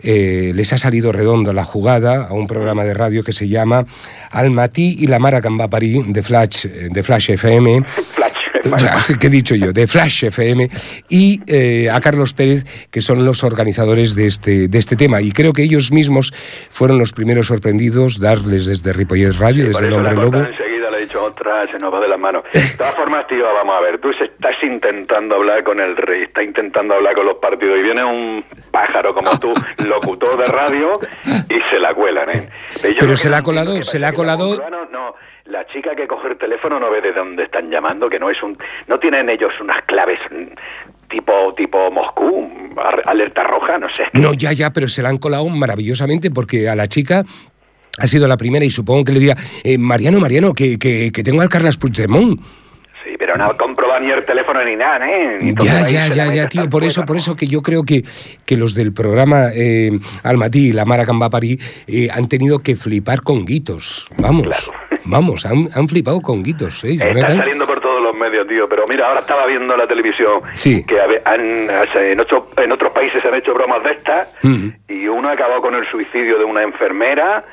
eh, 0.03 0.53
les 0.55 0.73
ha 0.73 0.79
salido 0.79 1.13
redondo 1.13 1.53
la 1.53 1.65
jugada 1.65 2.27
a 2.27 2.33
un 2.33 2.47
programa 2.47 2.85
de 2.85 2.95
radio 2.95 3.25
que 3.25 3.33
se 3.33 3.49
llama 3.49 3.87
Al 4.31 4.51
matí 4.51 4.97
y 4.99 5.07
la 5.07 5.19
Mara 5.19 5.41
Cambà 5.41 5.69
Parí 5.69 6.03
de 6.07 6.23
Flash, 6.23 6.67
de 6.67 7.03
Flash 7.03 7.31
FM, 7.31 7.85
Flash. 8.15 8.34
¿Qué 9.21 9.27
he 9.27 9.31
dicho 9.31 9.55
yo? 9.55 9.73
De 9.73 9.87
Flash 9.87 10.25
FM 10.25 10.69
y 11.09 11.41
eh, 11.47 11.91
a 11.91 12.01
Carlos 12.01 12.35
Pérez, 12.35 12.65
que 12.91 13.01
son 13.01 13.25
los 13.25 13.45
organizadores 13.45 14.15
de 14.15 14.27
este, 14.27 14.69
de 14.69 14.79
este 14.79 14.97
tema. 14.97 15.21
Y 15.21 15.33
creo 15.33 15.53
que 15.53 15.63
ellos 15.63 15.93
mismos 15.93 16.33
fueron 16.71 16.99
los 16.99 17.13
primeros 17.13 17.47
sorprendidos, 17.49 18.19
darles 18.21 18.67
desde 18.67 18.93
Ripollet 18.93 19.33
Radio, 19.39 19.65
Por 19.71 19.73
desde 19.83 19.87
el 19.87 19.93
Hombre 19.95 20.15
Lobo. 20.17 20.39
enseguida 20.39 20.91
le 20.91 20.99
he 20.99 21.01
dicho 21.03 21.23
otra, 21.25 21.67
se 21.71 21.79
nos 21.79 21.93
va 21.93 22.01
de 22.01 22.09
las 22.09 22.19
manos. 22.19 22.45
De 22.53 22.61
todas 22.79 22.95
formas, 22.95 23.27
tío, 23.29 23.45
vamos 23.55 23.75
a 23.79 23.81
ver, 23.83 23.99
tú 24.01 24.11
estás 24.11 24.55
intentando 24.63 25.35
hablar 25.37 25.65
con 25.65 25.81
el 25.81 25.97
rey, 25.97 26.23
estás 26.23 26.45
intentando 26.45 26.95
hablar 26.95 27.15
con 27.15 27.27
los 27.27 27.37
partidos 27.39 27.79
y 27.79 27.83
viene 27.83 28.05
un 28.05 28.45
pájaro 28.71 29.15
como 29.15 29.39
tú, 29.39 29.53
locutor 29.85 30.37
de 30.39 30.45
radio, 30.47 30.99
y 31.49 31.59
se 31.71 31.79
la 31.81 31.95
cuelan, 31.95 32.31
¿eh? 32.31 32.49
Pero 32.99 33.17
se 33.17 33.29
la 33.31 33.39
ha 33.39 33.43
colado, 33.43 33.83
se 33.83 33.99
la 33.99 34.09
ha 34.09 34.13
colado- 34.13 34.57
No, 34.93 35.15
la 35.47 35.67
chica 35.67 35.95
que 35.95 36.07
coge 36.07 36.29
el 36.29 36.39
teléfono 36.39 36.81
no 36.81 36.91
ve 36.91 37.01
de 37.01 37.13
dónde 37.13 37.45
están 37.45 37.71
llamando, 37.71 38.09
que 38.09 38.19
no 38.19 38.31
es 38.31 38.43
un... 38.43 38.57
No 38.89 38.99
tienen 38.99 39.29
ellos 39.29 39.53
unas 39.61 39.85
claves 39.85 40.19
mm, 40.31 41.09
tipo 41.09 41.55
tipo 41.55 41.91
Moscú, 41.91 42.49
alerta 43.05 43.45
roja, 43.45 43.79
no 43.79 43.89
sé. 43.95 44.05
No, 44.15 44.33
ya, 44.33 44.53
ya, 44.53 44.71
pero 44.71 44.89
se 44.89 45.03
la 45.03 45.11
han 45.11 45.19
colado 45.19 45.49
maravillosamente 45.49 46.31
porque 46.31 46.69
a 46.69 46.75
la 46.75 46.87
chica 46.87 47.25
ha 47.99 48.07
sido 48.07 48.27
la 48.27 48.37
primera 48.37 48.65
y 48.65 48.71
supongo 48.71 49.05
que 49.05 49.13
le 49.13 49.21
diga, 49.21 49.37
eh, 49.63 49.79
Mariano, 49.79 50.19
Mariano, 50.19 50.53
que, 50.53 50.79
que, 50.79 51.13
que 51.13 51.23
tengo 51.23 51.43
al 51.43 51.49
Carlas 51.49 51.79
Puigdemont. 51.79 52.41
Sí, 53.15 53.19
pero 53.19 53.37
no 53.37 53.57
comproba 53.57 54.01
ni 54.01 54.11
el 54.11 54.25
teléfono 54.25 54.65
ni 54.65 54.75
nada, 54.75 55.09
¿eh? 55.09 55.39
Ni 55.41 55.55
Ya, 55.55 55.89
ya, 55.89 56.09
ya, 56.09 56.35
ya, 56.35 56.49
tío. 56.49 56.69
Por 56.69 56.83
eso, 56.83 57.03
por 57.07 57.17
eso 57.17 57.37
que 57.37 57.47
yo 57.47 57.63
creo 57.63 57.85
que, 57.85 58.03
que 58.45 58.57
los 58.57 58.75
del 58.75 58.93
programa 58.93 59.51
eh, 59.55 59.93
Almatí 60.25 60.71
y 60.71 60.73
la 60.73 60.85
Mara 60.85 61.05
Cambà 61.07 61.31
Parí 61.31 61.57
eh, 61.87 62.09
han 62.13 62.29
tenido 62.29 62.59
que 62.59 62.75
flipar 62.75 63.23
con 63.23 63.45
guitos. 63.45 64.09
Vamos, 64.19 64.49
vamos, 65.05 65.47
han, 65.47 65.69
han 65.77 65.87
flipado 65.87 66.21
con 66.23 66.43
guitos, 66.43 66.83
¿eh? 66.83 66.95
Está 66.95 67.07
Jonathan? 67.11 67.37
saliendo 67.39 67.67
por 67.69 67.81
todos 67.81 68.03
los 68.03 68.17
medios, 68.17 68.49
tío. 68.49 68.69
Pero 68.69 68.83
mira, 68.89 69.07
ahora 69.07 69.21
estaba 69.21 69.47
viendo 69.47 69.77
la 69.77 69.87
televisión 69.87 70.41
Sí. 70.55 70.85
que 70.85 70.97
han- 71.01 71.71
en, 72.11 72.21
ocho- 72.21 72.49
en 72.57 72.73
otros 72.73 72.93
países 72.93 73.23
se 73.23 73.29
han 73.29 73.35
hecho 73.37 73.55
bromas 73.55 73.85
de 73.85 73.93
estas 73.93 74.29
Mm. 74.43 74.69
y 74.89 75.07
uno 75.07 75.29
acabó 75.29 75.61
con 75.63 75.77
el 75.77 75.89
suicidio 75.89 76.37
de 76.37 76.45
una 76.45 76.63
enfermera 76.65 77.45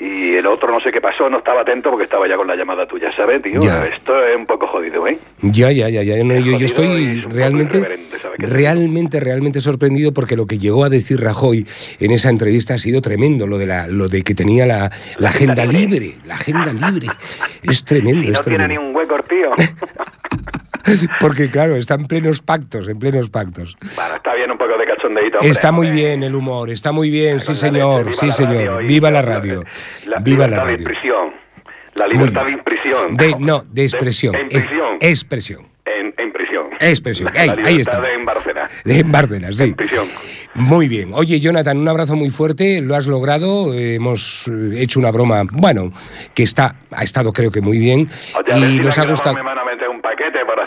y 0.00 0.36
el 0.36 0.46
otro 0.46 0.70
no 0.70 0.80
sé 0.80 0.92
qué 0.92 1.00
pasó, 1.00 1.28
no 1.28 1.38
estaba 1.38 1.62
atento 1.62 1.90
porque 1.90 2.04
estaba 2.04 2.28
ya 2.28 2.36
con 2.36 2.46
la 2.46 2.54
llamada 2.54 2.86
tuya, 2.86 3.10
¿sabes, 3.16 3.42
tío? 3.42 3.58
Ya. 3.60 3.84
Esto 3.86 4.24
es 4.24 4.36
un 4.36 4.46
poco 4.46 4.68
jodido, 4.68 5.06
¿eh? 5.08 5.18
Ya, 5.42 5.72
ya, 5.72 5.88
ya, 5.88 6.02
ya. 6.02 6.22
no, 6.22 6.36
yo, 6.36 6.56
estoy 6.64 7.18
es 7.18 7.24
realmente, 7.24 7.98
realmente, 8.38 9.18
realmente 9.18 9.60
sorprendido 9.60 10.14
porque 10.14 10.36
lo 10.36 10.46
que 10.46 10.58
llegó 10.58 10.84
a 10.84 10.88
decir 10.88 11.20
Rajoy 11.20 11.66
en 11.98 12.12
esa 12.12 12.30
entrevista 12.30 12.74
ha 12.74 12.78
sido 12.78 13.02
tremendo, 13.02 13.48
lo 13.48 13.58
de 13.58 13.66
la, 13.66 13.88
lo 13.88 14.06
de 14.08 14.22
que 14.22 14.36
tenía 14.36 14.66
la, 14.66 14.90
la 15.18 15.30
agenda 15.30 15.66
libre, 15.66 16.14
la 16.24 16.34
agenda 16.34 16.72
libre. 16.72 17.08
Es 17.62 17.84
tremendo, 17.84 18.28
es 18.28 18.34
no 18.34 18.40
tiene 18.40 18.58
tremendo. 18.58 18.82
ni 18.82 18.88
un 18.88 18.94
hueco, 18.94 19.16
tío. 19.24 19.50
Porque 21.20 21.50
claro, 21.50 21.76
están 21.76 22.06
plenos 22.06 22.40
pactos, 22.40 22.88
en 22.88 22.98
plenos 22.98 23.28
pactos. 23.30 23.76
bueno, 23.96 24.14
está 24.16 24.34
bien 24.34 24.50
un 24.50 24.58
poco 24.58 24.76
de 24.78 24.86
cachondeíto. 24.86 25.38
hombre, 25.38 25.50
Está 25.50 25.72
muy 25.72 25.90
bien 25.90 26.22
el 26.22 26.34
humor, 26.34 26.70
está 26.70 26.92
muy 26.92 27.10
bien, 27.10 27.40
sí 27.40 27.54
señor, 27.54 28.14
sí 28.14 28.26
la 28.26 28.32
señor. 28.32 28.84
Viva 28.84 29.10
la 29.10 29.22
radio. 29.22 29.64
La 30.06 30.18
Viva 30.18 30.46
la 30.46 30.64
libertad 30.64 30.66
de 30.66 30.72
radio. 30.72 31.32
La 31.98 32.06
libertad 32.06 32.40
de 32.42 32.46
bien. 32.46 32.58
impresión. 32.58 33.16
De, 33.16 33.34
no, 33.38 33.64
de 33.70 33.82
expresión. 33.84 34.34
En 34.36 34.46
eh, 34.46 34.48
prisión. 34.50 34.96
expresión. 35.00 35.68
En, 35.84 36.14
en 36.16 36.32
prisión. 36.32 36.66
Expresión. 36.78 37.32
La, 37.34 37.40
Ahí- 37.40 37.48
la 37.60 37.68
ahí 37.68 37.80
está. 37.80 38.00
de 38.00 38.12
en. 38.14 38.70
De 38.84 39.02
Bárcenas, 39.02 39.56
sí. 39.56 39.64
En 39.64 39.74
prisión. 39.74 40.06
Muy 40.54 40.86
bien. 40.88 41.10
Oye, 41.12 41.40
Jonathan, 41.40 41.76
un 41.76 41.88
abrazo 41.88 42.14
muy 42.14 42.30
fuerte. 42.30 42.80
Lo 42.82 42.94
has 42.94 43.06
logrado. 43.08 43.74
hemos 43.74 44.48
hecho 44.74 45.00
una 45.00 45.10
broma, 45.10 45.42
bueno, 45.50 45.92
que 46.34 46.42
está, 46.44 46.76
ha 46.92 47.02
estado 47.02 47.32
creo 47.32 47.50
que 47.50 47.60
muy 47.60 47.78
bien. 47.78 48.08
Oye, 48.36 48.68
y 48.74 48.78
nos 48.80 48.96
ha 48.98 49.06
gustado. 49.06 49.36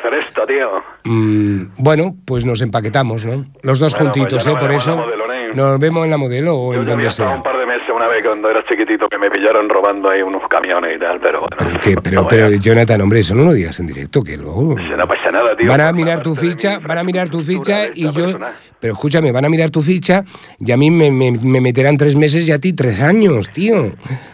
Hacer 0.01 0.13
esto, 0.25 0.45
tío. 0.45 0.83
Mm, 1.03 1.63
bueno, 1.77 2.15
pues 2.25 2.45
nos 2.45 2.61
empaquetamos, 2.61 3.25
¿no? 3.25 3.45
Los 3.63 3.79
dos 3.79 3.93
Bueno, 3.93 4.11
pues 4.11 4.21
juntitos, 4.21 4.43
ya 4.45 4.51
¿eh? 4.51 4.53
nos 4.53 4.63
Por 4.63 4.71
eso. 4.73 4.95
modelo, 4.97 5.27
¿no? 5.27 5.31
Nos 5.53 5.79
vemos 5.79 6.05
en 6.05 6.11
la 6.11 6.17
modelo 6.17 6.55
o 6.57 6.73
Yo 6.73 6.79
en 6.81 6.85
donde 6.85 7.07
estado 7.07 7.29
un 7.31 7.35
sea. 7.37 7.43
par 7.43 7.57
de 7.59 7.65
meses 7.65 7.87
una 7.93 8.07
vez 8.07 8.23
cuando 8.25 8.49
era 8.49 8.63
chiquitito 8.65 9.07
que 9.09 9.17
me 9.17 9.29
pillaron 9.29 9.67
robando 9.67 10.09
ahí 10.09 10.21
unos 10.21 10.41
camiones 10.47 10.95
y 10.95 10.99
tal, 10.99 11.19
pero 11.19 11.39
bueno. 11.41 11.57
Pero, 11.57 11.79
que, 11.79 11.95
pero, 12.01 12.21
no, 12.21 12.27
pero. 12.27 12.49
Jonathan, 12.51 13.01
hombre, 13.01 13.19
eso 13.19 13.35
no 13.35 13.43
lo 13.45 13.53
digas 13.53 13.79
en 13.79 13.87
directo, 13.87 14.23
que 14.23 14.37
luego. 14.37 14.75
No 14.79 15.07
pasa 15.07 15.31
nada, 15.31 15.55
tío. 15.57 15.67
Van 15.69 15.81
a 15.81 15.91
mirar 15.91 16.21
tu 16.21 16.35
ficha, 16.35 16.79
van 16.79 16.97
a 16.99 17.03
mirar 17.03 17.29
tu 17.29 17.41
ficha 17.41 17.87
y 17.93 18.03
yo. 18.11 18.13
persona. 18.13 18.51
Pero 18.79 18.93
escúchame, 18.93 19.31
van 19.31 19.45
a 19.45 19.49
mirar 19.49 19.69
tu 19.69 19.81
ficha 19.81 20.23
y 20.59 20.71
a 20.71 20.77
mí 20.77 20.89
me, 20.89 21.11
me- 21.11 21.31
me 21.31 21.61
meterán 21.61 21.97
tres 21.97 22.15
meses 22.15 22.47
y 22.47 22.51
a 22.51 22.59
ti 22.59 22.73
tres 22.73 22.99
años, 23.01 23.49
tío. 23.51 23.75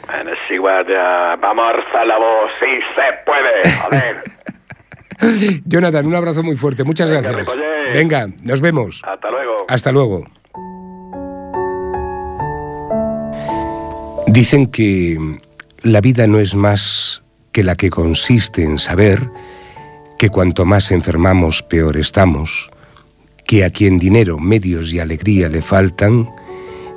Bueno, 0.06 0.32
es 0.32 0.52
igual, 0.52 0.86
ya. 0.88 1.36
Vamos 1.42 1.74
a 2.00 2.06
la 2.06 2.18
voz, 2.18 2.50
sí 2.62 2.80
se 2.96 3.14
puede, 3.26 3.72
joder. 3.82 4.24
Jonathan, 5.66 6.06
un 6.06 6.16
abrazo 6.16 6.44
muy 6.44 6.56
fuerte. 6.56 6.84
Muchas 6.84 7.10
gracias. 7.10 7.36
Venga, 7.94 8.30
nos 8.44 8.62
vemos. 8.62 9.02
Hasta 9.04 9.30
luego. 9.30 9.66
Hasta 9.68 9.92
luego. 9.92 10.26
Dicen 14.28 14.68
que 14.68 15.40
la 15.84 16.02
vida 16.02 16.28
no 16.28 16.40
es 16.40 16.54
más 16.54 17.24
que 17.52 17.64
la 17.64 17.76
que 17.76 17.90
consiste 17.90 18.62
en 18.62 18.78
saber 18.78 19.30
que 20.18 20.30
cuanto 20.30 20.66
más 20.66 20.92
enfermamos, 20.92 21.64
peor 21.64 21.98
estamos, 21.98 22.70
que 23.46 23.64
a 23.64 23.70
quien 23.70 24.00
dinero, 24.00 24.38
medios 24.40 24.92
y 24.92 25.00
alegría 25.00 25.48
le 25.48 25.62
faltan, 25.62 26.30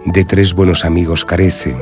de 0.05 0.25
tres 0.25 0.55
buenos 0.55 0.85
amigos 0.85 1.25
carece, 1.25 1.77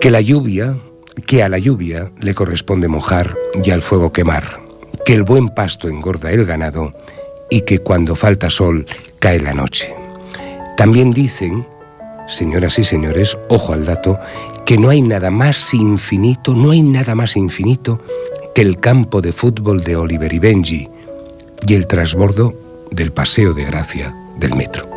que 0.00 0.10
la 0.10 0.20
lluvia, 0.20 0.76
que 1.24 1.42
a 1.42 1.48
la 1.48 1.58
lluvia 1.58 2.10
le 2.20 2.34
corresponde 2.34 2.88
mojar 2.88 3.34
y 3.62 3.70
al 3.70 3.82
fuego 3.82 4.12
quemar, 4.12 4.60
que 5.04 5.14
el 5.14 5.22
buen 5.22 5.48
pasto 5.48 5.88
engorda 5.88 6.30
el 6.30 6.44
ganado 6.44 6.94
y 7.50 7.62
que 7.62 7.78
cuando 7.78 8.16
falta 8.16 8.50
sol 8.50 8.86
cae 9.18 9.40
la 9.40 9.54
noche. 9.54 9.94
También 10.76 11.12
dicen, 11.12 11.66
señoras 12.28 12.78
y 12.78 12.84
señores, 12.84 13.38
ojo 13.48 13.72
al 13.72 13.86
dato, 13.86 14.18
que 14.64 14.76
no 14.76 14.90
hay 14.90 15.00
nada 15.00 15.30
más 15.30 15.72
infinito, 15.72 16.54
no 16.54 16.72
hay 16.72 16.82
nada 16.82 17.14
más 17.14 17.36
infinito 17.36 18.00
que 18.54 18.62
el 18.62 18.78
campo 18.78 19.20
de 19.20 19.32
fútbol 19.32 19.82
de 19.82 19.96
Oliver 19.96 20.32
y 20.32 20.38
Benji 20.38 20.88
y 21.66 21.74
el 21.74 21.86
transbordo 21.86 22.54
del 22.90 23.12
Paseo 23.12 23.54
de 23.54 23.64
Gracia 23.64 24.14
del 24.38 24.54
metro. 24.54 24.88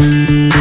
Thank 0.00 0.54
you. 0.54 0.59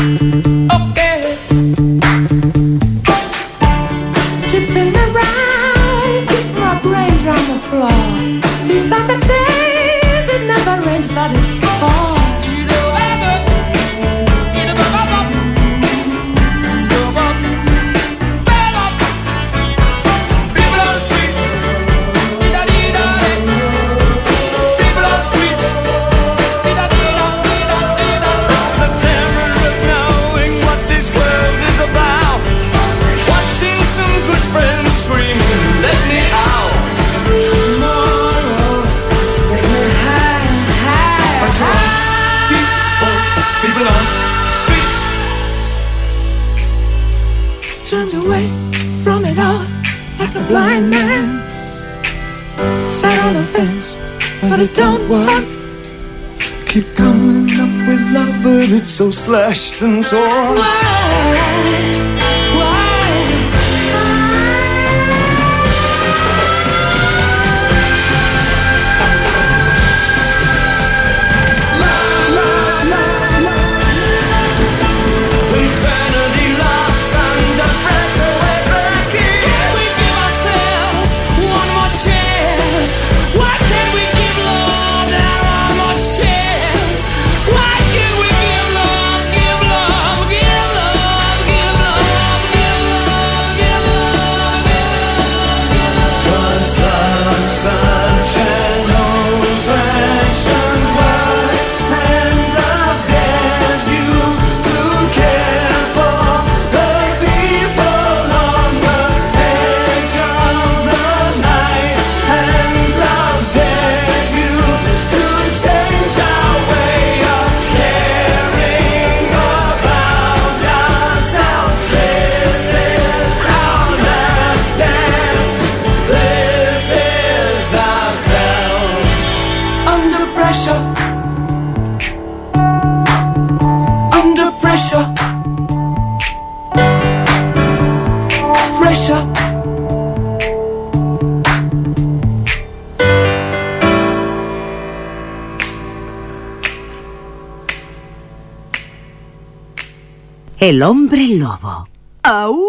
El 150.60 150.84
hombre 150.84 151.26
lobo. 151.30 151.88
¡Aú! 152.22 152.65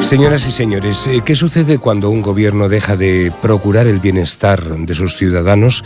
Señoras 0.00 0.46
y 0.46 0.52
señores, 0.52 1.08
eh, 1.08 1.22
¿qué 1.24 1.34
sucede 1.34 1.78
cuando 1.78 2.08
un 2.08 2.22
gobierno 2.22 2.68
deja 2.68 2.96
de 2.96 3.32
procurar 3.42 3.88
el 3.88 3.98
bienestar 3.98 4.62
de 4.62 4.94
sus 4.94 5.16
ciudadanos 5.16 5.82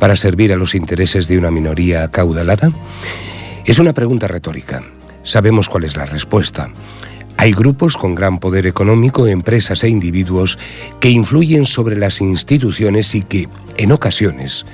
para 0.00 0.16
servir 0.16 0.52
a 0.52 0.56
los 0.56 0.74
intereses 0.74 1.28
de 1.28 1.38
una 1.38 1.52
minoría 1.52 2.02
acaudalada? 2.02 2.72
Es 3.64 3.78
una 3.78 3.92
pregunta 3.92 4.26
retórica. 4.26 4.82
Sabemos 5.22 5.68
cuál 5.68 5.84
es 5.84 5.96
la 5.96 6.06
respuesta. 6.06 6.70
Hay 7.36 7.52
grupos 7.52 7.96
con 7.96 8.16
gran 8.16 8.40
poder 8.40 8.66
económico, 8.66 9.28
empresas 9.28 9.84
e 9.84 9.88
individuos 9.90 10.58
que 10.98 11.10
influyen 11.10 11.66
sobre 11.66 11.94
las 11.96 12.20
instituciones 12.20 13.14
y 13.14 13.22
que, 13.22 13.48
en 13.76 13.92
ocasiones, 13.92 14.66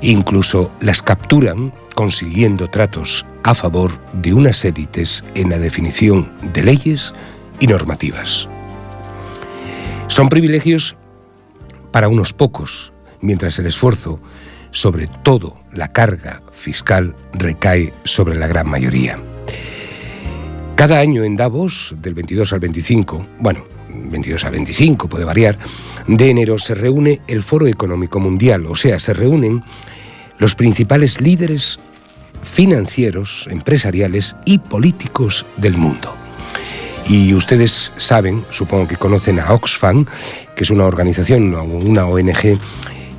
Incluso 0.00 0.70
las 0.80 1.02
capturan 1.02 1.72
consiguiendo 1.94 2.68
tratos 2.68 3.26
a 3.42 3.54
favor 3.54 3.92
de 4.12 4.32
unas 4.32 4.64
élites 4.64 5.24
en 5.34 5.50
la 5.50 5.58
definición 5.58 6.32
de 6.52 6.62
leyes 6.62 7.12
y 7.58 7.66
normativas. 7.66 8.48
Son 10.06 10.28
privilegios 10.28 10.96
para 11.90 12.08
unos 12.08 12.32
pocos, 12.32 12.92
mientras 13.20 13.58
el 13.58 13.66
esfuerzo, 13.66 14.20
sobre 14.70 15.08
todo 15.22 15.56
la 15.72 15.88
carga 15.88 16.40
fiscal, 16.52 17.14
recae 17.32 17.92
sobre 18.04 18.36
la 18.36 18.46
gran 18.46 18.68
mayoría. 18.68 19.18
Cada 20.76 21.00
año 21.00 21.24
en 21.24 21.36
Davos, 21.36 21.94
del 22.00 22.14
22 22.14 22.52
al 22.52 22.60
25, 22.60 23.26
bueno, 23.40 23.64
22 23.88 24.44
al 24.44 24.52
25 24.52 25.08
puede 25.08 25.24
variar, 25.24 25.58
de 26.08 26.30
enero 26.30 26.58
se 26.58 26.74
reúne 26.74 27.20
el 27.28 27.42
Foro 27.42 27.66
Económico 27.66 28.18
Mundial, 28.18 28.66
o 28.66 28.74
sea, 28.74 28.98
se 28.98 29.12
reúnen 29.12 29.62
los 30.38 30.54
principales 30.54 31.20
líderes 31.20 31.78
financieros, 32.42 33.46
empresariales 33.50 34.34
y 34.44 34.58
políticos 34.58 35.44
del 35.58 35.76
mundo. 35.76 36.14
Y 37.06 37.34
ustedes 37.34 37.92
saben, 37.98 38.44
supongo 38.50 38.88
que 38.88 38.96
conocen 38.96 39.38
a 39.38 39.52
Oxfam, 39.52 40.06
que 40.54 40.64
es 40.64 40.70
una 40.70 40.84
organización, 40.84 41.54
una 41.54 42.06
ONG, 42.06 42.58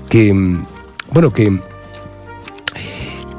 que, 0.10 0.34
mm, 0.34 0.66
bueno, 1.12 1.32
que, 1.32 1.60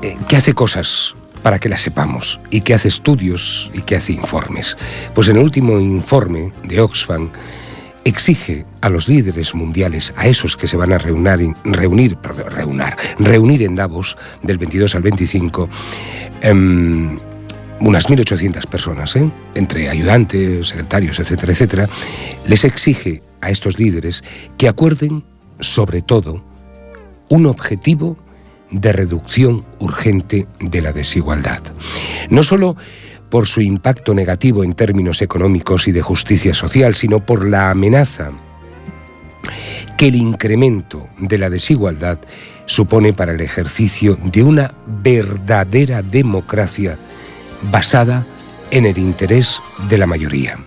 eh, 0.02 0.16
que 0.28 0.36
hace 0.36 0.54
cosas 0.54 1.14
para 1.42 1.58
que 1.58 1.68
las 1.68 1.82
sepamos 1.82 2.40
y 2.50 2.60
que 2.60 2.74
hace 2.74 2.88
estudios 2.88 3.70
y 3.74 3.82
que 3.82 3.96
hace 3.96 4.12
informes. 4.12 4.76
Pues 5.14 5.28
en 5.28 5.36
el 5.36 5.42
último 5.42 5.78
informe 5.80 6.52
de 6.64 6.80
Oxfam 6.80 7.30
exige 8.04 8.64
a 8.80 8.88
los 8.88 9.08
líderes 9.08 9.54
mundiales, 9.54 10.12
a 10.16 10.26
esos 10.26 10.56
que 10.56 10.66
se 10.66 10.76
van 10.76 10.92
a 10.92 10.98
reunir, 10.98 11.54
reunir, 11.64 12.18
reunir 13.18 13.62
en 13.62 13.76
Davos 13.76 14.16
del 14.42 14.58
22 14.58 14.94
al 14.94 15.02
25, 15.02 15.68
em, 16.40 17.18
unas 17.80 18.08
1.800 18.08 18.66
personas, 18.66 19.16
¿eh? 19.16 19.30
entre 19.54 19.88
ayudantes, 19.88 20.68
secretarios, 20.68 21.18
etcétera, 21.18 21.52
etcétera, 21.52 21.88
les 22.46 22.64
exige 22.64 23.22
a 23.40 23.50
estos 23.50 23.78
líderes 23.78 24.22
que 24.58 24.68
acuerden, 24.68 25.24
sobre 25.60 26.02
todo, 26.02 26.44
un 27.28 27.46
objetivo 27.46 28.16
de 28.70 28.92
reducción 28.92 29.64
urgente 29.78 30.46
de 30.60 30.80
la 30.80 30.92
desigualdad. 30.92 31.62
No 32.28 32.44
solo 32.44 32.76
por 33.30 33.46
su 33.46 33.60
impacto 33.60 34.12
negativo 34.12 34.64
en 34.64 34.74
términos 34.74 35.22
económicos 35.22 35.88
y 35.88 35.92
de 35.92 36.02
justicia 36.02 36.52
social, 36.52 36.94
sino 36.94 37.20
por 37.20 37.46
la 37.46 37.70
amenaza 37.70 38.32
que 39.96 40.08
el 40.08 40.16
incremento 40.16 41.06
de 41.18 41.38
la 41.38 41.50
desigualdad 41.50 42.18
supone 42.66 43.12
para 43.12 43.32
el 43.32 43.40
ejercicio 43.40 44.18
de 44.22 44.42
una 44.42 44.72
verdadera 44.86 46.02
democracia 46.02 46.98
basada 47.70 48.26
en 48.70 48.86
el 48.86 48.98
interés 48.98 49.60
de 49.88 49.98
la 49.98 50.06
mayoría. 50.06 50.58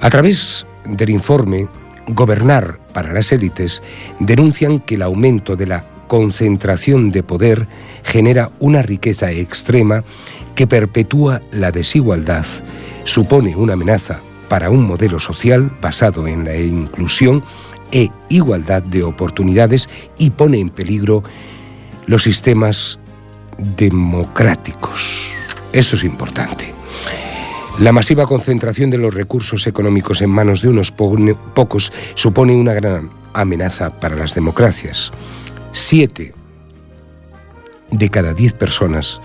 A 0.00 0.10
través 0.10 0.66
del 0.84 1.10
informe 1.10 1.68
Gobernar 2.08 2.78
para 2.92 3.12
las 3.12 3.32
élites, 3.32 3.82
denuncian 4.20 4.78
que 4.78 4.94
el 4.94 5.02
aumento 5.02 5.56
de 5.56 5.66
la 5.66 5.84
concentración 6.06 7.10
de 7.12 7.22
poder 7.22 7.68
genera 8.02 8.50
una 8.60 8.82
riqueza 8.82 9.30
extrema 9.32 10.04
que 10.54 10.66
perpetúa 10.66 11.42
la 11.52 11.72
desigualdad, 11.72 12.46
supone 13.04 13.56
una 13.56 13.74
amenaza 13.74 14.20
para 14.48 14.70
un 14.70 14.86
modelo 14.86 15.20
social 15.20 15.70
basado 15.80 16.26
en 16.26 16.44
la 16.44 16.56
inclusión 16.56 17.44
e 17.92 18.10
igualdad 18.28 18.82
de 18.82 19.02
oportunidades 19.02 19.88
y 20.18 20.30
pone 20.30 20.58
en 20.58 20.70
peligro 20.70 21.22
los 22.06 22.22
sistemas 22.22 22.98
democráticos. 23.58 25.26
Eso 25.72 25.96
es 25.96 26.04
importante. 26.04 26.72
La 27.78 27.92
masiva 27.92 28.26
concentración 28.26 28.88
de 28.88 28.98
los 28.98 29.12
recursos 29.12 29.66
económicos 29.66 30.22
en 30.22 30.30
manos 30.30 30.62
de 30.62 30.68
unos 30.68 30.92
po 30.92 31.14
pocos 31.54 31.92
supone 32.14 32.54
una 32.54 32.72
gran 32.72 33.10
amenaza 33.34 33.90
para 33.90 34.16
las 34.16 34.34
democracias. 34.34 35.12
Siete 35.76 36.32
de 37.90 38.08
cada 38.08 38.32
diez 38.32 38.54
personas 38.54 39.20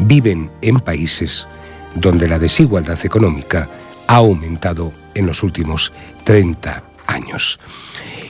viven 0.00 0.50
en 0.60 0.80
países 0.80 1.46
donde 1.94 2.26
la 2.26 2.40
desigualdad 2.40 2.98
económica 3.06 3.68
ha 4.08 4.16
aumentado 4.16 4.92
en 5.14 5.26
los 5.26 5.44
últimos 5.44 5.92
30 6.24 6.82
años. 7.06 7.60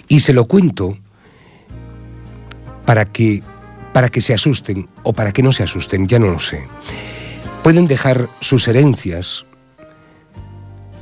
Y 0.06 0.20
se 0.20 0.34
lo 0.34 0.44
cuento 0.44 0.98
para 2.84 3.06
que, 3.06 3.42
para 3.94 4.10
que 4.10 4.20
se 4.20 4.34
asusten 4.34 4.90
o 5.02 5.14
para 5.14 5.32
que 5.32 5.42
no 5.42 5.54
se 5.54 5.62
asusten, 5.62 6.06
ya 6.06 6.18
no 6.18 6.26
lo 6.26 6.40
sé. 6.40 6.66
Pueden 7.62 7.86
dejar 7.86 8.28
sus 8.42 8.68
herencias 8.68 9.46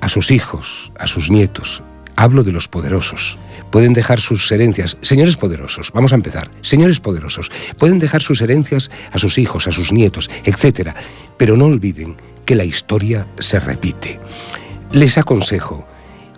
a 0.01 0.09
sus 0.09 0.31
hijos, 0.31 0.93
a 0.97 1.09
sus 1.09 1.33
nietos. 1.33 1.83
Hablo 2.15 2.45
de 2.45 2.53
los 2.53 2.69
poderosos. 2.69 3.39
Pueden 3.71 3.93
dejar 3.93 4.21
sus 4.21 4.51
herencias. 4.51 4.97
Señores 5.01 5.37
poderosos, 5.37 5.93
vamos 5.93 6.13
a 6.13 6.17
empezar. 6.17 6.51
Señores 6.61 7.01
poderosos, 7.01 7.51
pueden 7.79 7.99
dejar 7.99 8.23
sus 8.23 8.43
herencias 8.43 8.91
a 9.13 9.19
sus 9.19 9.39
hijos, 9.39 9.67
a 9.67 9.73
sus 9.73 9.93
nietos, 9.93 10.29
etc. 10.45 10.91
Pero 11.37 11.57
no 11.57 11.67
olviden 11.67 12.17
que 12.45 12.57
la 12.57 12.65
historia 12.65 13.27
se 13.39 13.61
repite. 13.61 14.19
Les 14.93 15.19
aconsejo 15.19 15.87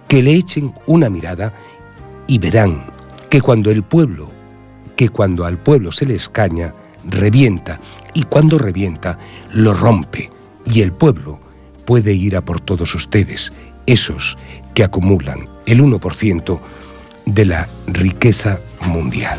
que 0.08 0.22
le 0.22 0.34
echen 0.34 0.74
una 0.86 1.08
mirada 1.08 1.54
y 2.26 2.38
verán 2.38 2.84
que 3.30 3.40
cuando 3.40 3.70
el 3.70 3.82
pueblo, 3.82 4.30
que 4.94 5.08
cuando 5.08 5.46
al 5.46 5.56
pueblo 5.56 5.90
se 5.90 6.04
le 6.04 6.14
escaña, 6.14 6.74
revienta 7.04 7.80
y 8.12 8.24
cuando 8.24 8.58
revienta, 8.58 9.18
lo 9.52 9.72
rompe 9.72 10.30
y 10.66 10.82
el 10.82 10.92
pueblo 10.92 11.40
puede 11.86 12.12
ir 12.12 12.36
a 12.36 12.44
por 12.44 12.60
todos 12.60 12.94
ustedes, 12.94 13.52
esos 13.86 14.36
que 14.74 14.84
acumulan 14.84 15.46
el 15.66 15.82
1% 15.82 16.60
de 17.34 17.46
la 17.46 17.68
riqueza 17.86 18.60
mundial. 18.86 19.38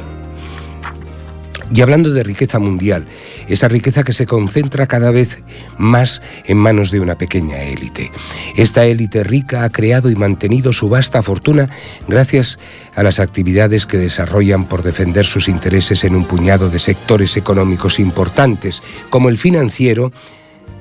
Y 1.73 1.81
hablando 1.81 2.11
de 2.11 2.23
riqueza 2.23 2.59
mundial, 2.59 3.05
esa 3.47 3.67
riqueza 3.67 4.03
que 4.03 4.13
se 4.13 4.27
concentra 4.27 4.85
cada 4.85 5.09
vez 5.11 5.41
más 5.77 6.21
en 6.45 6.57
manos 6.57 6.91
de 6.91 6.99
una 6.99 7.17
pequeña 7.17 7.61
élite. 7.61 8.11
Esta 8.55 8.85
élite 8.85 9.23
rica 9.23 9.63
ha 9.63 9.69
creado 9.69 10.11
y 10.11 10.15
mantenido 10.15 10.71
su 10.71 10.87
vasta 10.87 11.23
fortuna 11.23 11.69
gracias 12.07 12.59
a 12.95 13.01
las 13.01 13.19
actividades 13.19 13.87
que 13.87 13.97
desarrollan 13.97 14.65
por 14.65 14.83
defender 14.83 15.25
sus 15.25 15.47
intereses 15.47 16.03
en 16.03 16.15
un 16.15 16.25
puñado 16.25 16.69
de 16.69 16.79
sectores 16.79 17.37
económicos 17.37 17.99
importantes, 17.99 18.83
como 19.09 19.29
el 19.29 19.37
financiero 19.37 20.11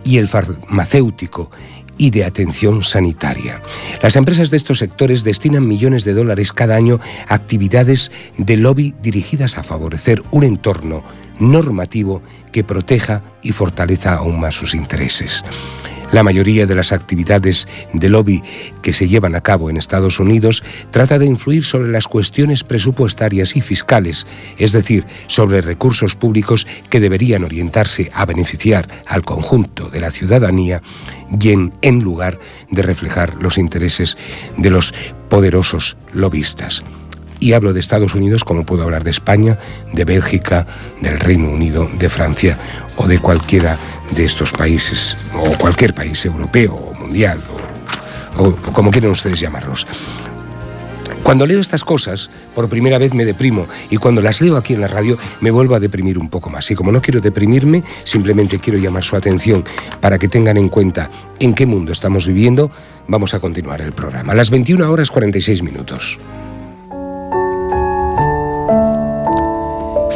y 0.05 0.19
el 0.19 0.29
farmacéutico 0.29 1.51
y 1.99 2.11
de 2.11 2.25
atención 2.25 2.85
sanitaria. 2.85 3.63
Las 4.03 4.17
empresas 4.17 4.51
de 4.51 4.57
estos 4.57 4.79
sectores 4.79 5.25
destinan 5.25 5.67
millones 5.67 6.05
de 6.05 6.15
dólares 6.15 6.53
cada 6.53 6.77
año 6.77 7.01
a 7.29 7.35
actividades 7.35 8.11
de 8.39 8.57
lobby 8.57 8.95
dirigidas 9.03 9.59
a 9.59 9.63
favorecer 9.63 10.23
un 10.31 10.45
entorno 10.45 11.03
normativo 11.39 12.23
que 12.53 12.65
proteja 12.65 13.23
y 13.43 13.53
fortaleza 13.53 14.15
aún 14.15 14.41
más 14.41 14.55
sus 14.55 14.75
intereses. 14.75 15.43
La 16.13 16.23
mayoría 16.23 16.67
de 16.67 16.75
las 16.75 16.93
actividades 16.93 17.67
de 17.95 18.09
lobby 18.11 18.43
que 18.83 18.93
se 18.93 19.09
llevan 19.09 19.35
a 19.35 19.41
cabo 19.41 19.71
en 19.71 19.79
Estados 19.79 20.21
Unidos 20.21 20.63
trata 20.91 21.19
de 21.19 21.25
influir 21.25 21.65
sobre 21.65 21.91
las 21.91 22.07
cuestiones 22.07 22.65
presupuestarias 22.65 23.57
y 23.57 23.63
fiscales, 23.63 24.27
es 24.59 24.73
decir, 24.73 25.07
sobre 25.27 25.63
recursos 25.63 26.15
públicos 26.15 26.67
que 26.91 27.01
deberían 27.01 27.45
orientarse 27.45 28.11
a 28.15 28.27
beneficiar 28.27 28.89
al 29.07 29.23
conjunto 29.23 29.89
de 29.89 30.01
la 30.01 30.11
ciudadanía 30.11 30.83
y 31.41 31.51
en, 31.51 31.73
en 31.81 32.01
lugar 32.01 32.39
de 32.71 32.83
reflejar 32.83 33.37
los 33.41 33.57
intereses 33.57 34.19
de 34.59 34.69
los 34.69 34.93
poderosos 35.31 35.97
lobistas. 36.13 36.85
Y 37.43 37.55
hablo 37.55 37.73
de 37.73 37.81
Estados 37.81 38.15
Unidos 38.15 38.45
como 38.45 38.65
puedo 38.65 38.85
hablar 38.85 39.03
de 39.03 39.11
España, 39.11 39.59
de 39.93 40.05
Bélgica, 40.05 40.65
del 41.01 41.19
Reino 41.19 41.51
Unido, 41.51 41.91
de 41.99 42.09
Francia 42.09 42.57
o 42.97 43.09
de 43.09 43.19
cualquiera 43.19 43.77
de 44.15 44.25
estos 44.25 44.53
países, 44.53 45.17
o 45.35 45.59
cualquier 45.59 45.93
país 45.93 46.25
europeo 46.25 46.73
o 46.73 46.95
mundial, 46.95 47.41
o, 48.39 48.53
como 48.53 48.93
quieran 48.93 49.11
ustedes 49.11 49.41
llamarlos. 49.41 49.89
Cuando 51.25 51.45
leo 51.45 51.59
estas 51.59 51.83
cosas, 51.83 52.31
por 52.55 52.69
primera 52.69 52.99
vez 52.99 53.13
me 53.13 53.25
deprimo 53.25 53.67
y 53.91 53.97
cuando 53.97 54.21
las 54.21 54.41
leo 54.41 54.57
aquí 54.57 54.75
en 54.75 54.81
la 54.81 54.87
radio 54.87 55.19
me 55.41 55.51
vuelvo 55.51 55.75
a 55.75 55.81
deprimir 55.81 56.19
un 56.19 56.29
poco 56.29 56.49
más. 56.49 56.71
Y 56.71 56.77
como 56.77 56.93
no 56.93 57.03
quiero 57.03 57.21
deprimirme, 57.21 57.83
simplemente 58.05 58.61
quiero 58.61 58.79
llamar 58.79 59.03
su 59.03 59.17
atención 59.17 59.65
para 60.01 60.17
que 60.17 60.29
tengan 60.29 60.59
en 60.59 60.69
cuenta 60.69 61.11
en 61.41 61.55
qué 61.55 61.67
mundo 61.67 61.91
estamos 61.91 62.25
viviendo, 62.25 62.71
vamos 63.09 63.35
a 63.35 63.41
continuar 63.41 63.81
el 63.81 63.91
programa. 63.91 64.33
Las 64.33 64.51
21 64.51 64.89
horas 64.89 65.11
46 65.11 65.65
minutos. 65.65 66.21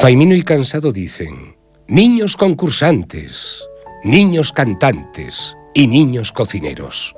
Faimino 0.07 0.37
y 0.37 0.43
Cansado 0.43 0.93
dicen, 0.93 1.57
niños 1.89 2.37
concursantes, 2.37 3.65
niños 4.05 4.53
cantantes 4.53 5.57
y 5.75 5.89
niños 5.89 6.31
cocineros. 6.31 7.17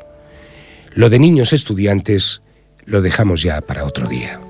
Lo 0.95 1.11
de 1.11 1.19
niños 1.19 1.53
estudiantes 1.53 2.41
lo 2.87 3.03
dejamos 3.03 3.43
ya 3.43 3.61
para 3.61 3.85
otro 3.85 4.09
día. 4.09 4.41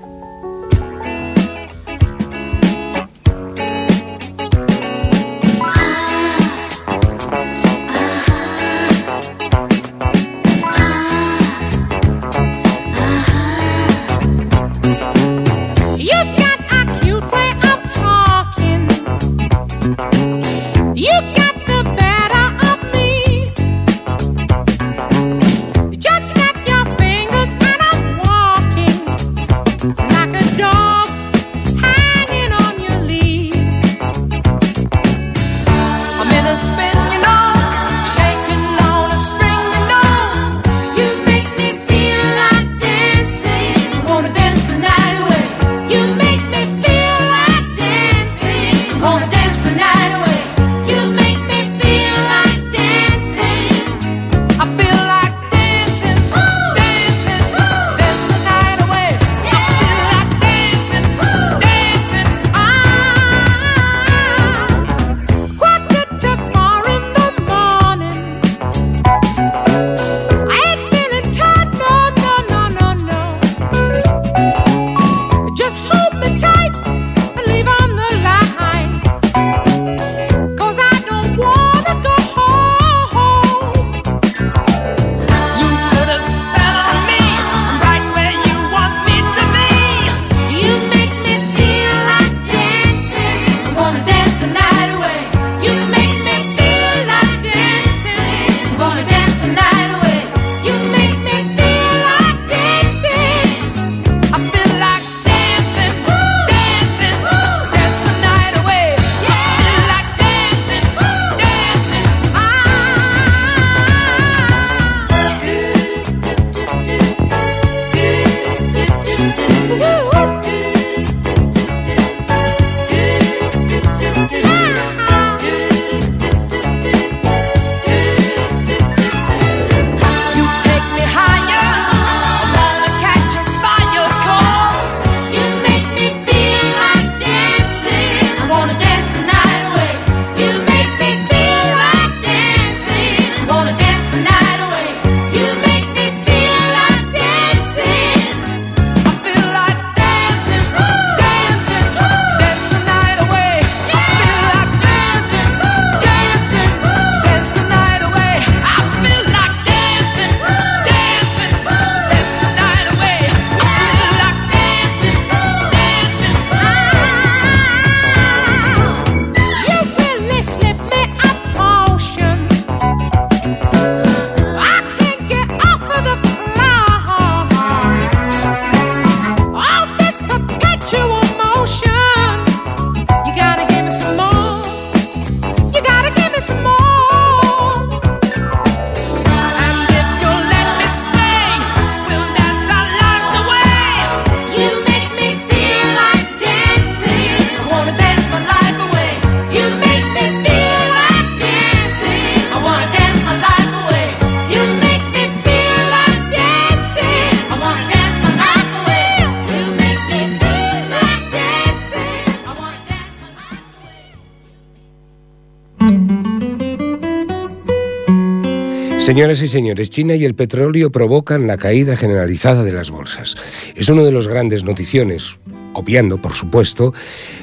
Señoras 219.09 219.41
y 219.41 219.47
señores, 219.47 219.89
China 219.89 220.13
y 220.13 220.23
el 220.23 220.35
petróleo 220.35 220.91
provocan 220.91 221.47
la 221.47 221.57
caída 221.57 221.97
generalizada 221.97 222.63
de 222.63 222.71
las 222.71 222.91
bolsas. 222.91 223.35
Es 223.75 223.89
uno 223.89 224.03
de 224.05 224.11
los 224.11 224.27
grandes 224.27 224.63
noticiones, 224.63 225.39
obviando, 225.73 226.19
por 226.19 226.33
supuesto, 226.35 226.93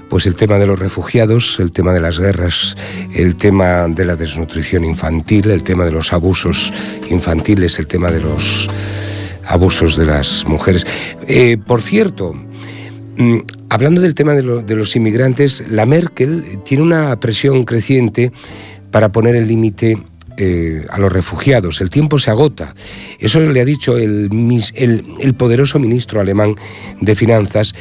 pues 0.08 0.26
el 0.26 0.36
tema 0.36 0.58
de 0.60 0.68
los 0.68 0.78
refugiados, 0.78 1.58
el 1.58 1.72
tema 1.72 1.92
de 1.92 2.00
las 2.00 2.20
guerras, 2.20 2.76
el 3.12 3.34
tema 3.34 3.88
de 3.88 4.04
la 4.04 4.14
desnutrición 4.14 4.84
infantil, 4.84 5.50
el 5.50 5.64
tema 5.64 5.84
de 5.84 5.90
los 5.90 6.12
abusos 6.12 6.72
infantiles, 7.10 7.80
el 7.80 7.88
tema 7.88 8.12
de 8.12 8.20
los 8.20 8.68
abusos 9.44 9.96
de 9.96 10.06
las 10.06 10.44
mujeres. 10.46 10.86
Eh, 11.26 11.56
por 11.58 11.82
cierto, 11.82 12.32
mm, 13.16 13.38
hablando 13.70 14.00
del 14.02 14.14
tema 14.14 14.34
de, 14.34 14.44
lo- 14.44 14.62
de 14.62 14.76
los 14.76 14.94
inmigrantes, 14.94 15.64
la 15.68 15.84
Merkel 15.84 16.44
tiene 16.64 16.84
una 16.84 17.18
presión 17.18 17.64
creciente 17.64 18.30
para 18.92 19.10
poner 19.10 19.34
el 19.34 19.48
límite 19.48 19.98
eh, 20.36 20.84
a 20.90 20.98
los 20.98 21.12
refugiados. 21.12 21.80
El 21.80 21.90
tiempo 21.90 22.18
se 22.18 22.30
agota. 22.30 22.74
Eso 23.18 23.40
le 23.40 23.60
ha 23.60 23.64
dicho 23.64 23.96
el, 23.96 24.28
el- 24.74 25.34
poderoso 25.34 25.78
ministro 25.78 26.20
alemán 26.20 26.54
de 27.00 27.14
Finanzas, 27.14 27.74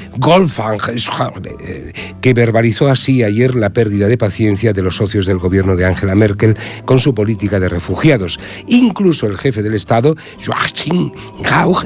Schäuble, 0.95 1.55
eh, 1.65 1.93
que 2.21 2.33
verbalizó 2.33 2.87
así 2.89 3.23
ayer 3.23 3.55
la 3.55 3.71
pérdida 3.71 4.07
de 4.07 4.17
paciencia 4.17 4.73
de 4.73 4.81
los 4.81 4.95
socios 4.97 5.25
del 5.25 5.37
gobierno 5.37 5.75
de 5.75 5.85
Angela 5.85 6.15
Merkel 6.15 6.55
con 6.85 6.99
su 6.99 7.13
política 7.13 7.59
de 7.59 7.69
refugiados. 7.69 8.39
Incluso 8.67 9.27
el 9.27 9.37
jefe 9.37 9.63
del 9.63 9.73
Estado, 9.75 10.15
Joachim 10.45 11.11
Gauch, 11.43 11.85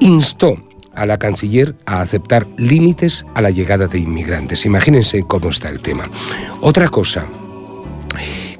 instó 0.00 0.56
a 0.94 1.06
la 1.06 1.18
canciller 1.18 1.74
a 1.86 2.00
aceptar 2.00 2.46
límites 2.58 3.24
a 3.34 3.40
la 3.40 3.50
llegada 3.50 3.86
de 3.86 3.98
inmigrantes. 3.98 4.66
Imagínense 4.66 5.22
cómo 5.26 5.50
está 5.50 5.68
el 5.68 5.80
tema. 5.80 6.10
Otra 6.60 6.88
cosa, 6.88 7.26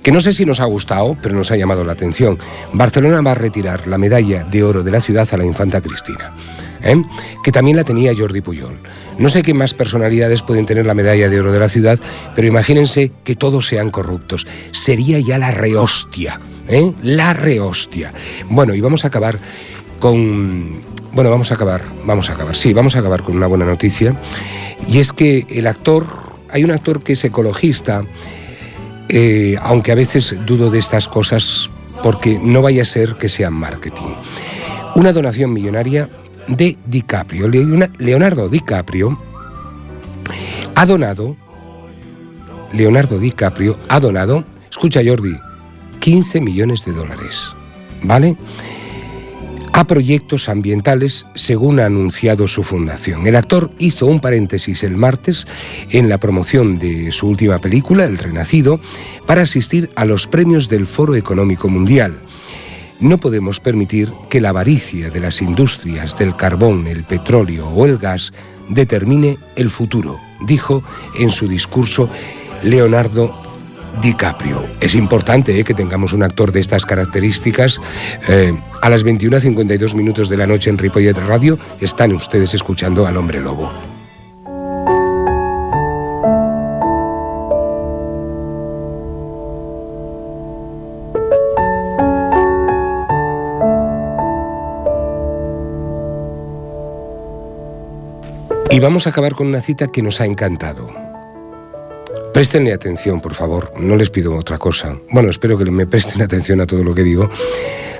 que 0.02 0.12
no 0.12 0.20
sé 0.20 0.32
si 0.32 0.44
nos 0.44 0.60
ha 0.60 0.64
gustado, 0.64 1.16
pero 1.22 1.34
nos 1.34 1.50
ha 1.50 1.56
llamado 1.56 1.84
la 1.84 1.92
atención. 1.92 2.38
Barcelona 2.72 3.20
va 3.20 3.32
a 3.32 3.34
retirar 3.34 3.86
la 3.86 3.98
medalla 3.98 4.44
de 4.44 4.62
oro 4.62 4.82
de 4.82 4.90
la 4.90 5.00
ciudad 5.00 5.28
a 5.30 5.36
la 5.36 5.44
infanta 5.44 5.80
Cristina. 5.80 6.32
¿eh? 6.82 7.02
que 7.42 7.52
también 7.52 7.76
la 7.76 7.84
tenía 7.84 8.12
Jordi 8.16 8.40
Puyol. 8.40 8.78
No 9.18 9.28
sé 9.28 9.42
qué 9.42 9.54
más 9.54 9.74
personalidades 9.74 10.42
pueden 10.42 10.66
tener 10.66 10.86
la 10.86 10.94
medalla 10.94 11.28
de 11.28 11.40
oro 11.40 11.52
de 11.52 11.60
la 11.60 11.68
ciudad, 11.68 11.98
pero 12.34 12.48
imagínense 12.48 13.12
que 13.24 13.36
todos 13.36 13.66
sean 13.66 13.90
corruptos. 13.90 14.46
Sería 14.72 15.18
ya 15.20 15.38
la 15.38 15.50
rehostia, 15.50 16.40
¿eh? 16.68 16.92
la 17.02 17.34
rehostia. 17.34 18.12
Bueno, 18.48 18.74
y 18.74 18.80
vamos 18.80 19.04
a 19.04 19.08
acabar 19.08 19.38
con... 19.98 20.80
Bueno, 21.12 21.30
vamos 21.30 21.50
a 21.50 21.54
acabar, 21.54 21.82
vamos 22.04 22.30
a 22.30 22.34
acabar, 22.34 22.56
sí, 22.56 22.72
vamos 22.72 22.94
a 22.94 23.00
acabar 23.00 23.22
con 23.22 23.36
una 23.36 23.48
buena 23.48 23.66
noticia. 23.66 24.16
Y 24.86 25.00
es 25.00 25.12
que 25.12 25.46
el 25.50 25.66
actor, 25.66 26.06
hay 26.50 26.62
un 26.62 26.70
actor 26.70 27.02
que 27.02 27.14
es 27.14 27.24
ecologista, 27.24 28.04
eh, 29.12 29.56
aunque 29.62 29.92
a 29.92 29.94
veces 29.94 30.34
dudo 30.46 30.70
de 30.70 30.78
estas 30.78 31.08
cosas 31.08 31.68
porque 32.02 32.38
no 32.42 32.62
vaya 32.62 32.82
a 32.82 32.84
ser 32.86 33.14
que 33.16 33.28
sean 33.28 33.52
marketing. 33.52 34.14
Una 34.94 35.12
donación 35.12 35.52
millonaria 35.52 36.08
de 36.48 36.76
DiCaprio. 36.86 37.46
Leona- 37.48 37.90
Leonardo 37.98 38.48
DiCaprio 38.48 39.20
ha 40.74 40.86
donado, 40.86 41.36
Leonardo 42.72 43.18
DiCaprio 43.18 43.78
ha 43.88 44.00
donado, 44.00 44.44
escucha 44.70 45.00
Jordi, 45.04 45.36
15 45.98 46.40
millones 46.40 46.84
de 46.84 46.92
dólares, 46.92 47.52
¿vale? 48.02 48.36
A 49.72 49.84
proyectos 49.84 50.48
ambientales, 50.48 51.26
según 51.34 51.80
ha 51.80 51.86
anunciado 51.86 52.48
su 52.48 52.62
fundación. 52.62 53.26
El 53.26 53.36
actor 53.36 53.70
hizo 53.78 54.06
un 54.06 54.20
paréntesis 54.20 54.82
el 54.82 54.96
martes 54.96 55.46
en 55.90 56.08
la 56.08 56.18
promoción 56.18 56.78
de 56.78 57.12
su 57.12 57.28
última 57.28 57.58
película, 57.60 58.04
El 58.04 58.18
Renacido, 58.18 58.80
para 59.26 59.42
asistir 59.42 59.90
a 59.94 60.04
los 60.04 60.26
premios 60.26 60.68
del 60.68 60.86
Foro 60.86 61.14
Económico 61.14 61.68
Mundial. 61.68 62.18
No 63.00 63.18
podemos 63.18 63.60
permitir 63.60 64.12
que 64.28 64.40
la 64.40 64.50
avaricia 64.50 65.08
de 65.10 65.20
las 65.20 65.40
industrias 65.40 66.18
del 66.18 66.36
carbón, 66.36 66.86
el 66.86 67.04
petróleo 67.04 67.68
o 67.68 67.86
el 67.86 67.96
gas 67.96 68.32
determine 68.68 69.38
el 69.56 69.70
futuro, 69.70 70.20
dijo 70.46 70.82
en 71.18 71.30
su 71.30 71.48
discurso 71.48 72.10
Leonardo 72.62 73.39
DiCaprio. 74.00 74.64
Es 74.80 74.94
importante 74.94 75.58
eh, 75.58 75.64
que 75.64 75.74
tengamos 75.74 76.12
un 76.12 76.22
actor 76.22 76.52
de 76.52 76.60
estas 76.60 76.86
características. 76.86 77.80
Eh, 78.28 78.52
a 78.82 78.88
las 78.88 79.04
21.52 79.04 79.94
minutos 79.94 80.28
de 80.28 80.36
la 80.36 80.46
noche 80.46 80.70
en 80.70 80.78
Ripollet 80.78 81.16
Radio 81.18 81.58
están 81.80 82.12
ustedes 82.12 82.54
escuchando 82.54 83.06
al 83.06 83.16
hombre 83.16 83.40
lobo. 83.40 83.70
Y 98.72 98.78
vamos 98.78 99.06
a 99.08 99.10
acabar 99.10 99.34
con 99.34 99.48
una 99.48 99.60
cita 99.60 99.88
que 99.88 100.00
nos 100.00 100.20
ha 100.20 100.26
encantado. 100.26 100.99
Préstenle 102.32 102.72
atención, 102.72 103.20
por 103.20 103.34
favor. 103.34 103.72
No 103.78 103.96
les 103.96 104.10
pido 104.10 104.36
otra 104.36 104.58
cosa. 104.58 104.96
Bueno, 105.10 105.30
espero 105.30 105.58
que 105.58 105.64
me 105.64 105.86
presten 105.86 106.22
atención 106.28 106.60
a 106.60 106.66
todo 106.66 106.82
lo 106.84 106.94
que 106.94 107.02
digo 107.02 107.30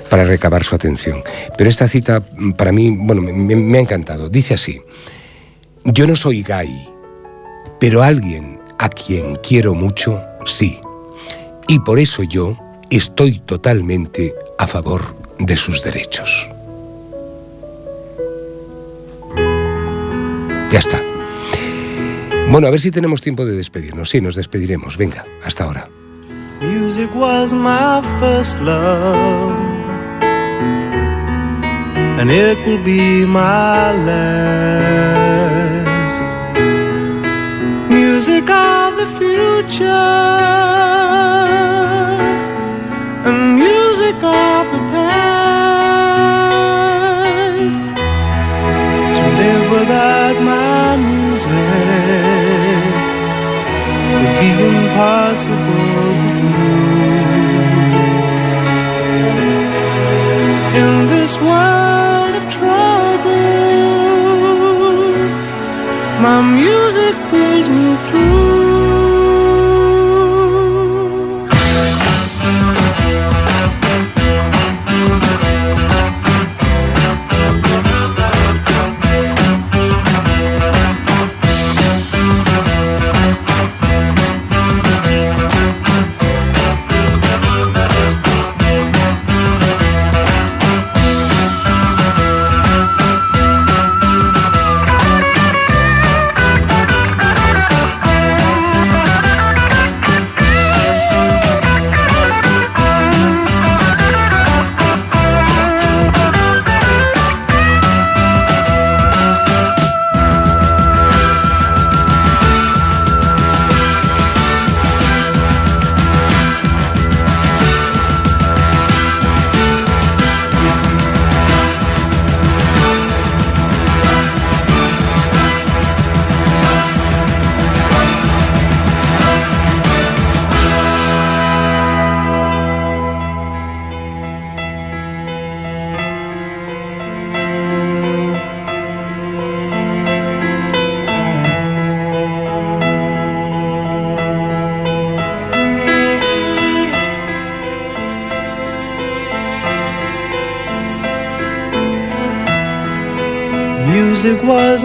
para 0.09 0.25
recabar 0.25 0.63
su 0.63 0.75
atención. 0.75 1.23
Pero 1.57 1.69
esta 1.69 1.87
cita, 1.87 2.21
mm, 2.37 2.51
para 2.53 2.71
mí, 2.71 2.95
bueno, 2.97 3.21
me- 3.21 3.55
me 3.55 3.77
ha 3.77 3.81
encantado. 3.81 4.29
Dice 4.29 4.53
así, 4.53 4.81
yo 5.83 6.07
no 6.07 6.15
soy 6.15 6.43
gay, 6.43 6.69
pero 7.79 8.03
alguien 8.03 8.59
a 8.79 8.89
quien 8.89 9.35
quiero 9.37 9.73
mucho, 9.73 10.21
sí. 10.45 10.79
Y 11.67 11.79
por 11.79 11.99
eso 11.99 12.23
yo 12.23 12.57
estoy 12.89 13.39
totalmente 13.39 14.33
a 14.57 14.67
favor 14.67 15.15
de 15.39 15.55
sus 15.55 15.83
derechos. 15.83 16.49
Ya 20.71 20.79
está. 20.79 21.01
Bueno, 22.51 22.67
a 22.67 22.69
ver 22.69 22.81
si 22.81 22.91
tenemos 22.91 23.21
tiempo 23.21 23.45
de 23.45 23.55
despedirnos. 23.55 24.09
Sí, 24.09 24.19
nos 24.19 24.35
despediremos. 24.35 24.97
Venga, 24.97 25.25
hasta 25.41 25.63
ahora. 25.63 25.87
Music 26.59 27.09
was 27.15 27.53
my 27.53 28.01
first 28.19 28.59
love, 28.59 29.55
and 32.19 32.29
it 32.29 32.57
will 32.67 32.83
be 32.83 33.25
my 33.25 33.93
last. 34.05 34.35
Music 37.89 38.49
of 38.49 38.97
the 38.97 39.05
future, 39.17 39.87
and 43.25 43.55
music 43.55 44.21
of 44.21 44.69
the 44.73 44.79
past. 44.91 45.15
To 49.15 49.21
live 49.39 49.71
without 49.71 50.41
my 50.41 50.70
would 54.21 54.37
be 54.39 54.51
impossible 54.71 56.11
to 56.21 56.29
do. 56.41 56.53
In 60.81 60.93
this 61.07 61.33
world 61.39 62.33
of 62.39 62.45
troubles, 62.59 63.31
my 66.25 66.39
music 66.59 67.15
pulls 67.29 67.67
me 67.69 67.95
through. 68.05 68.50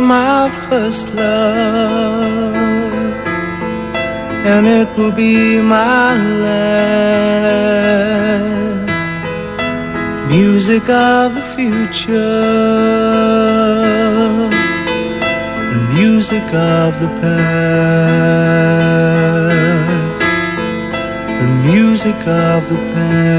My 0.07 0.49
first 0.69 1.13
love, 1.15 2.55
and 4.53 4.67
it 4.67 4.89
will 4.97 5.11
be 5.11 5.61
my 5.61 6.15
last. 6.45 7.67
Music 10.29 10.89
of 10.89 11.35
the 11.35 11.43
future, 11.57 12.17
and 15.73 15.83
music 15.95 16.47
of 16.55 17.01
the 17.01 17.09
past, 17.21 18.27
the 21.41 21.49
music 21.71 22.19
of 22.27 22.69
the 22.71 22.79
past, 22.95 23.37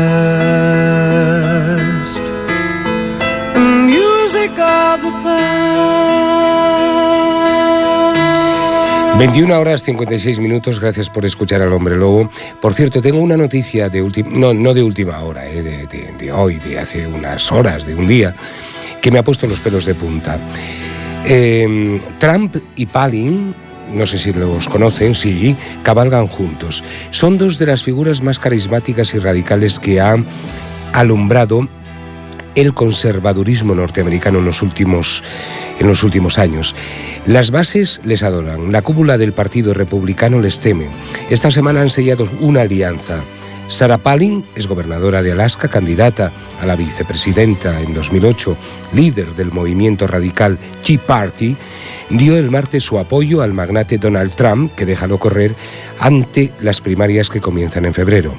21 9.18 9.60
horas 9.60 9.84
56 9.84 10.40
minutos, 10.40 10.80
gracias 10.80 11.10
por 11.10 11.26
escuchar 11.26 11.62
al 11.62 11.74
hombre 11.74 11.96
lobo. 11.98 12.30
Por 12.62 12.74
cierto, 12.76 13.02
tengo 13.02 13.20
una 13.20 13.36
noticia 13.36 13.90
de 13.90 14.02
última, 14.02 14.30
no, 14.38 14.54
no 14.54 14.74
de 14.76 14.84
última 14.84 15.20
hora, 15.20 15.48
eh, 15.48 15.64
de, 15.64 16.12
de- 16.18 16.32
hoy, 16.32 16.56
de 16.60 16.78
hace 16.80 17.08
unas 17.08 17.52
horas, 17.52 17.88
de 17.88 17.96
un 17.96 18.08
día, 18.08 18.36
que 19.02 19.10
me 19.10 19.18
ha 19.18 19.24
puesto 19.24 19.48
los 19.48 19.60
pelos 19.60 19.86
de 19.86 19.96
punta. 19.96 20.38
Eh, 21.26 22.00
Trump 22.20 22.58
y 22.76 22.86
Palin, 22.86 23.56
no 23.92 24.06
sé 24.06 24.20
si 24.20 24.34
los 24.34 24.68
conocen, 24.70 25.16
sí, 25.16 25.56
cabalgan 25.82 26.28
juntos. 26.28 26.84
Son 27.10 27.40
dos 27.40 27.58
de 27.58 27.66
las 27.66 27.82
figuras 27.82 28.22
más 28.22 28.38
carismáticas 28.38 29.16
y 29.16 29.20
radicales 29.20 29.80
que 29.80 30.00
ha 30.00 30.16
alumbrado 30.94 31.68
el 32.58 32.74
conservadurismo 32.74 33.76
norteamericano 33.76 34.40
en 34.40 34.46
los 34.46 34.64
últimos, 34.64 35.24
en 35.80 35.88
los 35.88 36.04
últimos 36.04 36.40
años. 36.40 36.76
Las 37.28 37.52
bases 37.52 38.02
les 38.04 38.24
adoran, 38.24 38.72
la 38.72 38.82
cúpula 38.82 39.20
del 39.20 39.32
Partido 39.32 39.76
Republicano 39.76 40.42
les 40.42 40.60
teme. 40.60 40.88
Esta 41.30 41.52
semana 41.52 41.82
han 41.82 41.92
sellado 41.92 42.28
una 42.42 42.62
alianza. 42.62 43.22
Sarah 43.68 44.00
Palin 44.00 44.44
es 44.56 44.66
gobernadora 44.66 45.22
de 45.22 45.34
Alaska, 45.34 45.68
candidata 45.68 46.32
a 46.60 46.66
la 46.66 46.76
vicepresidenta 46.76 47.80
en 47.80 47.94
2008, 47.94 48.58
líder 48.94 49.36
del 49.36 49.52
movimiento 49.52 50.08
radical 50.08 50.58
Tea 50.84 51.00
Party, 51.06 51.56
dio 52.10 52.38
el 52.38 52.50
martes 52.50 52.84
su 52.84 52.98
apoyo 52.98 53.42
al 53.42 53.54
magnate 53.54 54.00
Donald 54.00 54.34
Trump, 54.34 54.74
que 54.74 54.86
déjalo 54.86 55.20
correr, 55.20 55.54
ante 56.00 56.52
las 56.60 56.82
primarias 56.82 57.30
que 57.30 57.42
comienzan 57.42 57.86
en 57.86 57.94
febrero. 57.94 58.34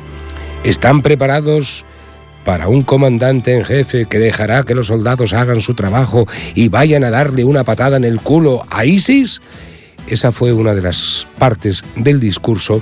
¿Están 0.65 1.03
preparados 1.03 1.85
para 2.49 2.69
un 2.69 2.81
comandante 2.81 3.55
en 3.55 3.63
jefe 3.63 4.07
que 4.07 4.19
dejará 4.19 4.63
que 4.63 4.75
los 4.75 4.87
soldados 4.87 5.35
hagan 5.35 5.61
su 5.61 5.75
trabajo 5.75 6.27
y 6.55 6.71
vayan 6.71 7.05
a 7.05 7.11
darle 7.11 7.45
una 7.45 7.63
patada 7.63 7.99
en 7.99 8.05
el 8.05 8.23
culo 8.23 8.65
a 8.71 8.87
ISIS? 8.87 9.43
Esa 10.07 10.33
fue 10.33 10.55
una 10.55 10.75
de 10.75 10.81
las 10.81 11.27
partes 11.39 11.85
del 11.95 12.21
discurso 12.21 12.81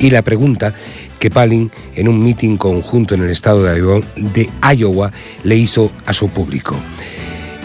y 0.00 0.10
la 0.10 0.22
pregunta 0.22 0.74
que 1.20 1.30
Palin 1.30 1.70
en 1.94 2.08
un 2.08 2.24
mitin 2.24 2.56
conjunto 2.56 3.14
en 3.14 3.22
el 3.22 3.30
estado 3.30 3.62
de 3.62 4.50
Iowa, 4.76 5.12
le 5.44 5.54
hizo 5.54 5.92
a 6.04 6.12
su 6.12 6.28
público. 6.28 6.74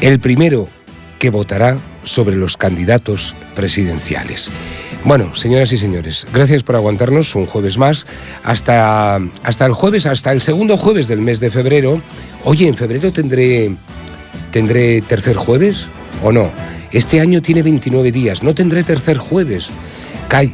El 0.01 0.19
primero 0.19 0.69
que 1.17 1.31
votará 1.31 1.79
sobre 2.03 2.35
los 2.35 2.57
candidatos 2.57 3.33
presidenciales. 3.55 4.51
Bueno, 5.05 5.33
señoras 5.33 5.71
y 5.71 5.77
señores, 5.77 6.27
gracias 6.33 6.61
por 6.61 6.75
aguantarnos 6.75 7.33
un 7.35 7.45
jueves 7.45 7.77
más. 7.77 8.05
Hasta, 8.43 9.15
hasta 9.43 9.65
el 9.65 9.73
jueves, 9.73 10.05
hasta 10.05 10.31
el 10.31 10.41
segundo 10.41 10.77
jueves 10.77 11.07
del 11.07 11.21
mes 11.21 11.39
de 11.39 11.49
febrero. 11.49 12.01
Oye, 12.43 12.67
en 12.67 12.75
febrero 12.75 13.11
tendré, 13.13 13.71
tendré 14.51 15.01
tercer 15.01 15.37
jueves 15.37 15.87
o 16.21 16.31
no. 16.31 16.51
Este 16.91 17.21
año 17.21 17.41
tiene 17.41 17.63
29 17.63 18.11
días, 18.11 18.43
no 18.43 18.53
tendré 18.53 18.83
tercer 18.83 19.17
jueves. 19.17 19.69
Cae, 20.27 20.51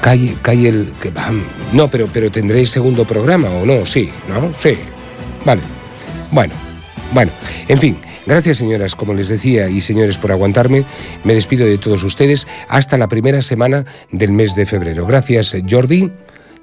cae, 0.00 0.34
cae 0.42 0.68
el... 0.68 0.92
no, 1.72 1.88
pero, 1.88 2.08
pero 2.12 2.32
tendré 2.32 2.66
segundo 2.66 3.04
programa 3.04 3.48
o 3.48 3.64
no, 3.64 3.86
sí, 3.86 4.10
¿no? 4.28 4.52
Sí. 4.58 4.76
Vale. 5.44 5.62
Bueno, 6.30 6.52
bueno, 7.12 7.32
en 7.68 7.78
fin, 7.78 7.98
gracias 8.28 8.58
señoras, 8.58 8.94
como 8.94 9.14
les 9.14 9.28
decía, 9.28 9.68
y 9.68 9.80
señores 9.80 10.18
por 10.18 10.30
aguantarme. 10.30 10.84
Me 11.24 11.34
despido 11.34 11.66
de 11.66 11.78
todos 11.78 12.04
ustedes 12.04 12.46
hasta 12.68 12.96
la 12.98 13.08
primera 13.08 13.42
semana 13.42 13.84
del 14.12 14.32
mes 14.32 14.54
de 14.54 14.66
febrero. 14.66 15.06
Gracias, 15.06 15.56
Jordi. 15.68 16.10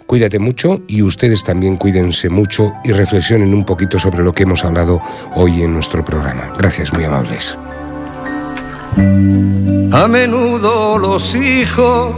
Cuídate 0.06 0.38
mucho 0.38 0.82
y 0.88 1.02
ustedes 1.02 1.44
también 1.44 1.78
cuídense 1.78 2.30
mucho 2.30 2.74
y 2.84 2.92
reflexionen 2.92 3.54
un 3.54 3.66
poquito 3.66 3.98
sobre 3.98 4.24
lo 4.24 4.34
que 4.34 4.44
hemos 4.44 4.64
hablado 4.64 5.02
hoy 5.34 5.64
en 5.64 5.74
nuestro 5.74 6.06
programa. 6.06 6.54
Gracias, 6.58 6.94
muy 6.94 7.04
amables. 7.06 7.58
A 9.92 10.08
menudo 10.08 11.00
los 11.00 11.36
hijos 11.36 12.16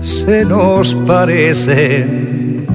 se 0.00 0.44
nos 0.44 0.94
parecen, 0.94 2.66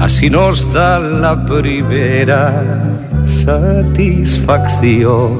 así 0.00 0.30
nos 0.30 0.72
da 0.72 0.98
la 0.98 1.44
primera 1.44 3.07
satisfacción. 3.28 5.38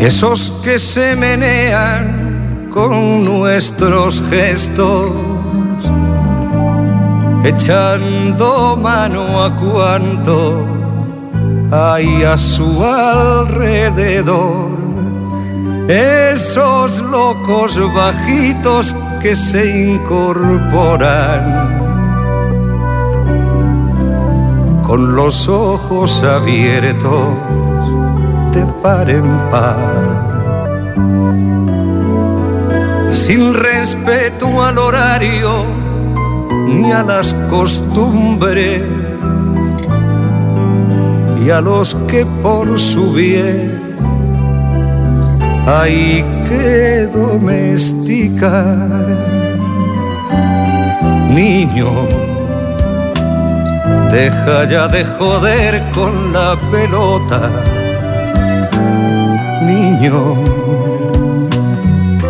Esos 0.00 0.50
que 0.64 0.78
se 0.78 1.14
menean 1.14 2.70
con 2.70 3.22
nuestros 3.24 4.22
gestos, 4.30 5.12
echando 7.44 8.74
mano 8.76 9.42
a 9.42 9.54
cuanto 9.54 10.66
hay 11.70 12.24
a 12.24 12.38
su 12.38 12.82
alrededor. 12.84 14.76
Esos 15.88 17.00
locos 17.00 17.78
bajitos 17.94 18.92
que 19.22 19.36
se 19.36 19.92
incorporan 19.92 21.85
con 24.86 25.16
los 25.16 25.48
ojos 25.48 26.22
abiertos 26.22 27.28
de 28.52 28.64
par 28.82 29.10
en 29.10 29.38
par. 29.50 30.26
Sin 33.10 33.52
respeto 33.52 34.62
al 34.62 34.78
horario 34.78 35.64
ni 36.68 36.92
a 36.92 37.02
las 37.02 37.34
costumbres 37.50 38.82
y 41.44 41.50
a 41.50 41.60
los 41.60 41.94
que 42.08 42.24
por 42.42 42.78
su 42.78 43.12
bien 43.12 43.96
hay 45.66 46.24
que 46.48 47.08
domesticar. 47.12 49.06
Niño, 51.34 52.25
deja 54.10 54.64
ya 54.64 54.88
de 54.88 55.04
joder 55.04 55.82
con 55.92 56.32
la 56.32 56.58
pelota. 56.70 57.50
Niño, 59.62 60.36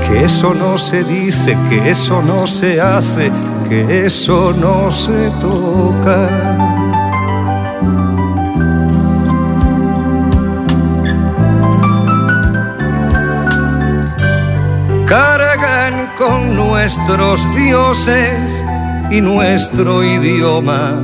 que 0.07 0.25
eso 0.25 0.55
no 0.55 0.79
se 0.79 1.05
dice, 1.05 1.57
que 1.69 1.91
eso 1.91 2.23
no 2.23 2.47
se 2.47 2.81
hace, 2.81 3.31
que 3.69 4.07
eso 4.07 4.53
no 4.53 4.91
se 4.91 5.31
toca. 5.41 6.29
cargan 15.07 16.11
con 16.19 16.57
nuestros 16.57 17.47
dioses 17.55 18.65
y 19.09 19.21
nuestro 19.21 20.03
idioma 20.03 21.01